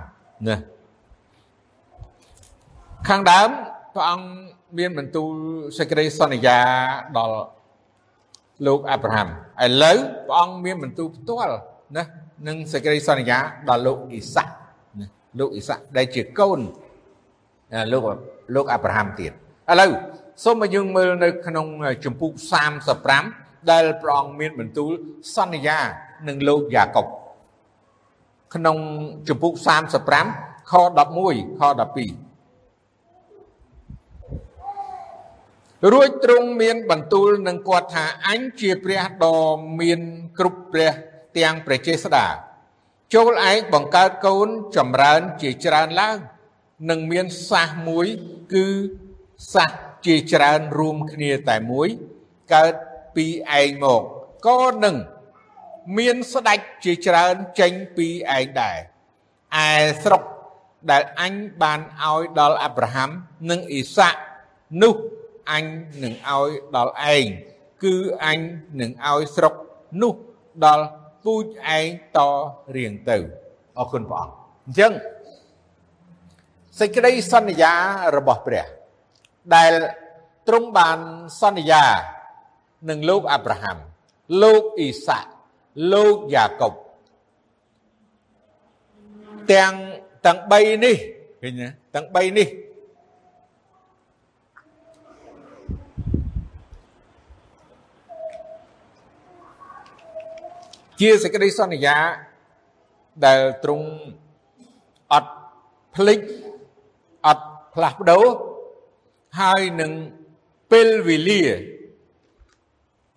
[0.48, 0.56] ណា
[3.08, 3.50] ខាងដើម
[3.94, 4.28] ព្រះអង្គ
[4.78, 5.32] មានបន្ទូល
[5.78, 6.60] សេចក្តីសន្យា
[7.18, 7.40] ដល់
[8.66, 9.98] លោកអាប់រ៉ាហាំឥឡូវ
[10.28, 11.56] ព្រះអង្គមានបន្ទូលផ្ទាល់
[11.98, 12.04] ណា
[12.48, 13.38] នឹងសេចក្តីសន្យា
[13.70, 14.54] ដល់លោកអ៊ីសាក់
[15.00, 15.08] ណា
[15.40, 16.60] លោកអ៊ីសាក់ដែលជាកូន
[17.92, 18.04] លោក
[18.56, 19.92] លោកអាប់រ៉ាហាំទៀតឥឡូវ
[20.44, 21.68] សូមឲ្យយើងមើលនៅក្នុង
[22.06, 22.30] ចម្ពោះ
[23.00, 24.92] 35ដែលព្រះអង្គមានបន្ទូល
[25.36, 25.80] សន្យា
[26.28, 27.06] នឹងលោកយ៉ាកុប
[28.56, 28.78] ក្នុង
[29.28, 29.52] ចម្ពោះ
[30.12, 30.74] 35ខ
[31.18, 32.25] 11ខ12
[35.92, 39.40] រួចទ្រង់មានបន្ទូលនឹងគាត់ថាអញជាព្រះដ៏
[39.80, 40.00] មាន
[40.38, 40.94] គ្រប់ព្រះ
[41.38, 42.26] ទាំងព្រះចេស្តា
[43.14, 46.18] ចូលឯងបង្កើតកូនចម្រើនជាច្រើនឡើង
[46.90, 48.08] នឹងមានសាសមួយ
[48.54, 48.68] គឺ
[49.54, 49.72] សាស
[50.06, 51.88] ជាច្រើនរួមគ្នាតែមួយ
[52.54, 52.74] កើត
[53.16, 53.26] ពី
[53.60, 54.02] ឯងមក
[54.48, 54.96] ក៏នឹង
[55.98, 58.08] មានស្ដេចជាច្រើនចេញពី
[58.38, 58.78] ឯងដែរ
[59.68, 59.70] ឯ
[60.04, 60.24] ស្រុក
[60.92, 63.10] ដែលអញបានឲ្យដល់អាប់រ៉ាហាំ
[63.50, 64.20] និងអ៊ីសាក់
[64.84, 64.96] នោះ
[65.52, 65.64] អញ
[66.04, 67.26] នឹងឲ្យដល់ឯង
[67.84, 68.40] គឺអញ
[68.82, 69.54] នឹងឲ្យស្រុក
[70.02, 70.14] នោះ
[70.66, 70.86] ដល់
[71.24, 71.46] ពូជ
[71.78, 71.86] ឯង
[72.18, 72.20] ត
[72.76, 73.18] រៀងទៅ
[73.80, 74.36] អរគុណព្រះអង្គ
[74.66, 74.94] អញ្ចឹង
[76.80, 77.74] សេចក្តីសន្យា
[78.18, 78.66] របស់ព្រះ
[79.56, 79.74] ដែល
[80.48, 81.00] ទ្រង់បាន
[81.42, 81.84] សន្យា
[82.90, 83.78] នឹងលោកអាប់រ៉ាហាំ
[84.44, 85.32] លោកអ៊ីសាក់
[85.94, 86.74] លោកយ៉ាកុប
[89.52, 89.74] ទាំង
[90.26, 90.98] ទាំង3នេះ
[91.42, 92.48] ឃើញទេទាំង3នេះ
[101.00, 101.98] ជាសេចក្តីសន្យា
[103.26, 103.88] ដែលទ្រង់
[105.14, 105.32] អត់
[105.96, 106.20] ភ្លេច
[107.28, 108.26] អត់ផ្លាស់ប្ដូរ
[109.40, 109.92] ហើយនឹង
[110.72, 111.42] ពេលវេលា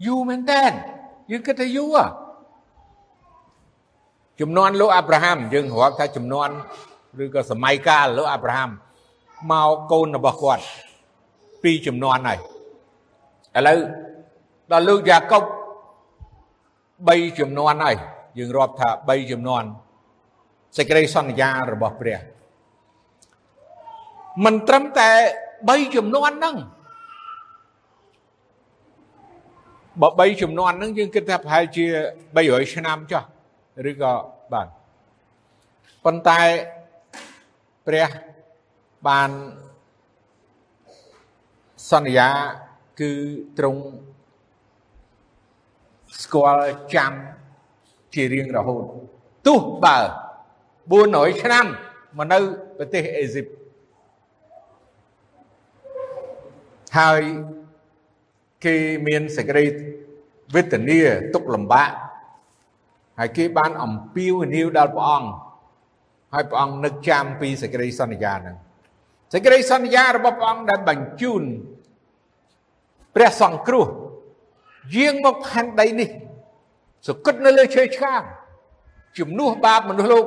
[0.07, 0.65] យូរមែនតើ
[1.31, 1.97] យើងគិតថាយូរ
[4.41, 6.49] ចំនួនលោកអាប់រ៉ាហាំយើងរាប់ថាចំនួន
[7.23, 8.71] ឬក៏សម័យកាលលោកអាប់រ៉ាហាំ
[9.51, 10.65] មកកូនរបស់គាត់
[11.63, 12.39] ពីចំនួនហើយ
[13.57, 13.79] ឥឡូវ
[14.73, 15.43] ដល់លោកយ៉ាកុប
[17.07, 17.97] 3ចំនួនហើយ
[18.39, 19.63] យើងរាប់ថា3ចំនួន
[20.77, 22.19] សេចក្តីសន្យារបស់ព្រះ
[24.45, 25.11] មិនត្រឹមតែ
[25.59, 26.57] 3ចំនួនហ្នឹង
[30.01, 31.85] បើ3ចំនួនហ្នឹងយើងគិតថាប្រហែលជា
[32.29, 33.23] 300ឆ្នាំចុះ
[33.91, 34.13] ឬក៏
[34.53, 34.69] បាទ
[36.05, 36.41] ប៉ុន្តែ
[37.87, 38.09] ព្រះ
[39.09, 39.31] បាន
[41.91, 42.29] សន្យា
[43.01, 43.11] គឺ
[43.59, 43.83] ទ្រង់
[46.23, 47.13] ស្គាល់ចាំ
[48.15, 48.85] ជារៀងរហូត
[49.47, 49.99] ទោះបើ
[50.71, 51.67] 400ឆ្នាំ
[52.19, 52.39] មកនៅ
[52.79, 53.47] ប្រទេសអេស៊ីប
[56.99, 57.21] ហើយ
[58.65, 59.65] គេមានសេចក្តី
[60.55, 61.01] វេទនា
[61.35, 61.91] ទុកលំបាក
[63.19, 65.31] ហើយគេបានអំពាវនាវដល់ព្រះអង្គ
[66.35, 68.57] ហើយព្រះអង្គនឹកចាំពីសេចក្តីសន្យាហ្នឹង
[69.33, 71.43] សេចក្តីសន្យារបស់ព្រះអង្គដែលបញ្ជូន
[73.15, 73.87] ព្រះសង្គ្រោះ
[74.97, 76.09] យាងមកផែនដីនេះ
[77.09, 78.23] សគិតនៅលើឈើឆ្កាង
[79.19, 80.25] ជំនួសបាបមនុស្សលោក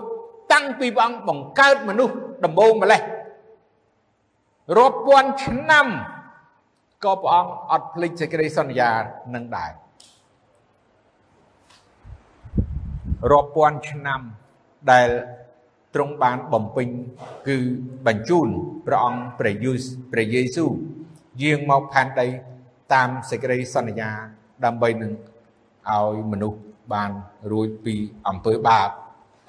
[0.53, 3.01] តាំងពីព្រះអង្គបង្កើតមនុស្សដំបូងម្លេះ
[4.77, 5.87] រាប់ពាន់ឆ្នាំ
[7.03, 8.91] ក៏ព្រះអង្គអត់ភ្លេចសេចក្តីសន្យា
[9.35, 9.71] នឹងដែរ
[13.31, 14.21] រាប់ពាន់ឆ្នាំ
[14.91, 15.09] ដែល
[15.95, 16.87] ទ្រង់បានបំពេញ
[17.47, 17.57] គឺ
[18.07, 18.47] បញ្ជូន
[18.87, 20.71] ព្រះអង្គព្រះយេស៊ូព្រះយេស៊ូវ
[21.41, 22.27] យាងមកផែនដី
[22.93, 24.11] តាមសេចក្តីសន្យា
[24.65, 25.13] ដើម្បីនឹង
[25.89, 26.59] ឲ្យមនុស្ស
[26.93, 27.11] បាន
[27.51, 27.95] រួចពី
[28.27, 28.89] អំពើបាប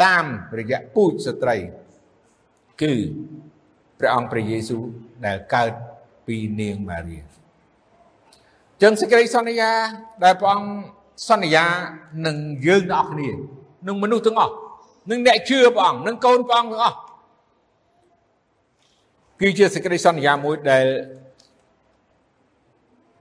[0.04, 0.24] តាម
[0.58, 1.56] រយៈពូជស្ត្រី
[2.82, 2.94] គឺ
[3.98, 4.82] ព្រះអង្គព្រះយេស៊ូវ
[5.26, 5.72] ដែលកើត
[6.26, 7.18] ពីនាងម៉ារី
[8.82, 9.70] ចឹងសេចក្តីសន្យា
[10.24, 10.68] ដែលព្រះអង្គ
[11.28, 11.64] សន្យា
[12.26, 12.36] នឹង
[12.66, 13.30] យើងទាំងអស់គ្នា
[13.86, 14.54] នឹងមនុស្សទាំងអស់
[15.10, 16.96] នឹងអ្នកជឿព្រះអង្គនឹងកូនព្រះអង្គទាំងអស់
[19.40, 20.86] គឺជាសេចក្តីសន្យាមួយដែល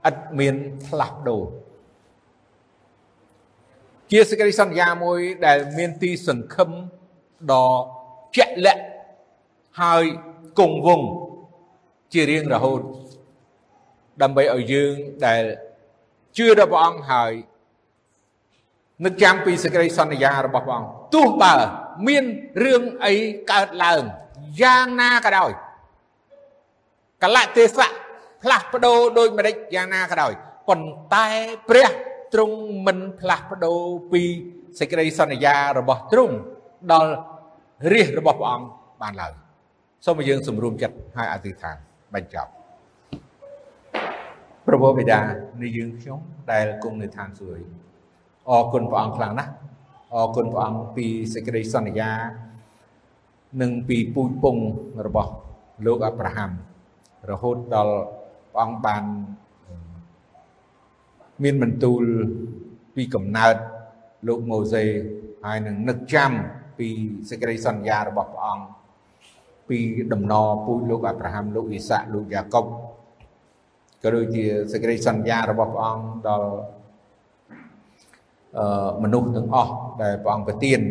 [0.09, 0.55] ឥតមាន
[0.87, 1.41] ផ្លាស់ប្ដូរ
[4.13, 6.69] ជាសេចក្តីសន្យាមួយដែលមានទីសង្ឃឹម
[7.51, 7.69] ដ៏
[8.35, 8.83] ជាក់លាក់
[9.81, 10.03] ហើយ
[10.59, 11.09] គង់វង្ស
[12.13, 12.81] ជារៀងរហូត
[14.21, 14.93] ដើម្បីឲ្យយើង
[15.25, 15.43] ដែល
[16.37, 17.31] ជឿដល់ព្រះអង្គហើយ
[19.05, 21.55] នឹកចាំពីសេចក្តីសន្យារបស់ព្រះអង្គទោះបើ
[22.07, 22.23] មាន
[22.63, 23.13] រឿងអី
[23.51, 24.01] កើតឡើង
[24.61, 25.51] យ៉ាងណាក៏ដោយ
[27.23, 27.93] កលៈទេសៈ
[28.43, 30.33] ផ្លាស់ប្ដូរដោយម្ដេចយ៉ាងណាក៏ដោយ
[30.67, 31.27] ប៉ុន្តែ
[31.69, 31.89] ព្រះ
[32.33, 33.79] ទ្រង់មិនផ្លាស់ប្ដូរ
[34.11, 34.21] ពី
[34.79, 36.35] សេចក្តីសន្យារបស់ទ្រង់
[36.91, 37.11] ដល់
[37.93, 38.65] រាជរបស់ព្រះអង្គ
[39.01, 39.33] បានឡើយ
[40.05, 41.75] សូមឲ្យយើងសម្រួមចិត្តហើយអធិដ្ឋាន
[42.13, 42.51] បញ្ចប់
[44.67, 45.19] ព្រះបិតា
[45.61, 46.19] នៃយើងខ្ញុំ
[46.51, 47.65] ដែលគង់នៅឋានសួគ៌
[48.49, 49.51] អរគុណព្រះអង្គខ្លាំងណាស់
[50.13, 52.11] អរគុណព្រះអង្គពីសេចក្តីសន្យា
[53.61, 54.57] និងពីពូជពង
[55.05, 55.31] របស់
[55.85, 56.51] លោកអាប់រ៉ាហាំ
[57.29, 57.95] រហូតដល់
[58.53, 59.03] ព្រះអង្គបាន
[61.43, 62.03] មានបន្ទូល
[62.95, 63.55] ពីកំណើត
[64.27, 64.83] លោកម៉ូសេ
[65.45, 66.31] ហើយនឹងនឹកចាំ
[66.77, 66.87] ពី
[67.29, 68.65] សេចក្តីសន្យារបស់ព្រះអង្គ
[69.69, 69.77] ពី
[70.13, 72.65] ដំណរពូជលោកអាប់រ៉ាហាំលោកអ៊ីសាក់លោកយ៉ាកុប
[74.03, 76.49] ក៏ដូចជាសេចក្តីសន្យារបស់ព្រះអង្គដល់
[78.57, 80.81] អឺមនុស្សទាំងអស់ដែលព្រះអង្គប្រទាន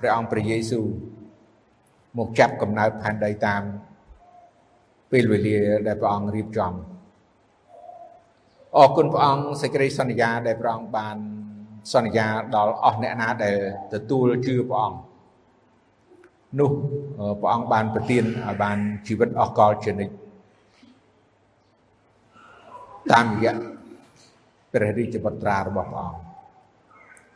[0.00, 0.86] ព្រះអង្គព្រះយេស៊ូវ
[2.18, 3.62] មកចាប់កំណើតផែនដីតាម
[5.12, 6.72] ពេលវេលាដែលព្រះអង្គរៀបចំ
[8.78, 11.16] អរគុណព្រះអង្គសេចក្តីសន្យាដែលព្រះអង្គបាន
[11.94, 13.56] សន្យាដល់អស់អ្នកណាដែល
[13.94, 14.98] ទទួលជឿព្រះអង្គ
[16.60, 16.70] នោះ
[17.40, 20.14] ព្រះអង្គបានប្រទានឲ្យបានជីវិតអស់កលជានិច្ច
[23.12, 23.54] តាមរយៈ
[24.72, 26.20] ព្រះរាជបុត្រារបស់ព្រះអង្គ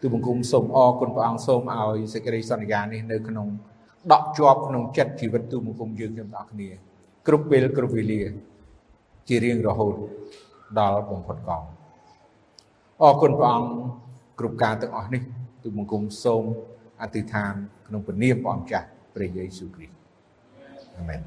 [0.01, 3.47] ទូបង្គំសូមអរគុណព្រះអង្គសូមឲ្យសេចក្តីសន្យានេះនៅក្នុង
[4.13, 6.69] ដកជាប់ក្នុងចិត្តជីវិតទូបង្គំយើងទាំងអស់គ្នា
[7.27, 8.23] គ្រប់ពេលគ្រប់វេលា
[9.29, 9.95] ជារៀងរហូត
[10.79, 11.63] ដល់បំផុតកង
[13.03, 13.71] អរគុណព្រះអង្គ
[14.39, 15.23] គ្រប់ការទាំងអស់នេះ
[15.63, 16.45] ទូបង្គំសូម
[17.03, 17.53] អធិដ្ឋាន
[17.87, 19.95] ក្នុងព្រះនាមព្រះអង្គចាស់ព្រះយេស៊ូវគ្រីស្ទ
[20.99, 21.21] អាមែន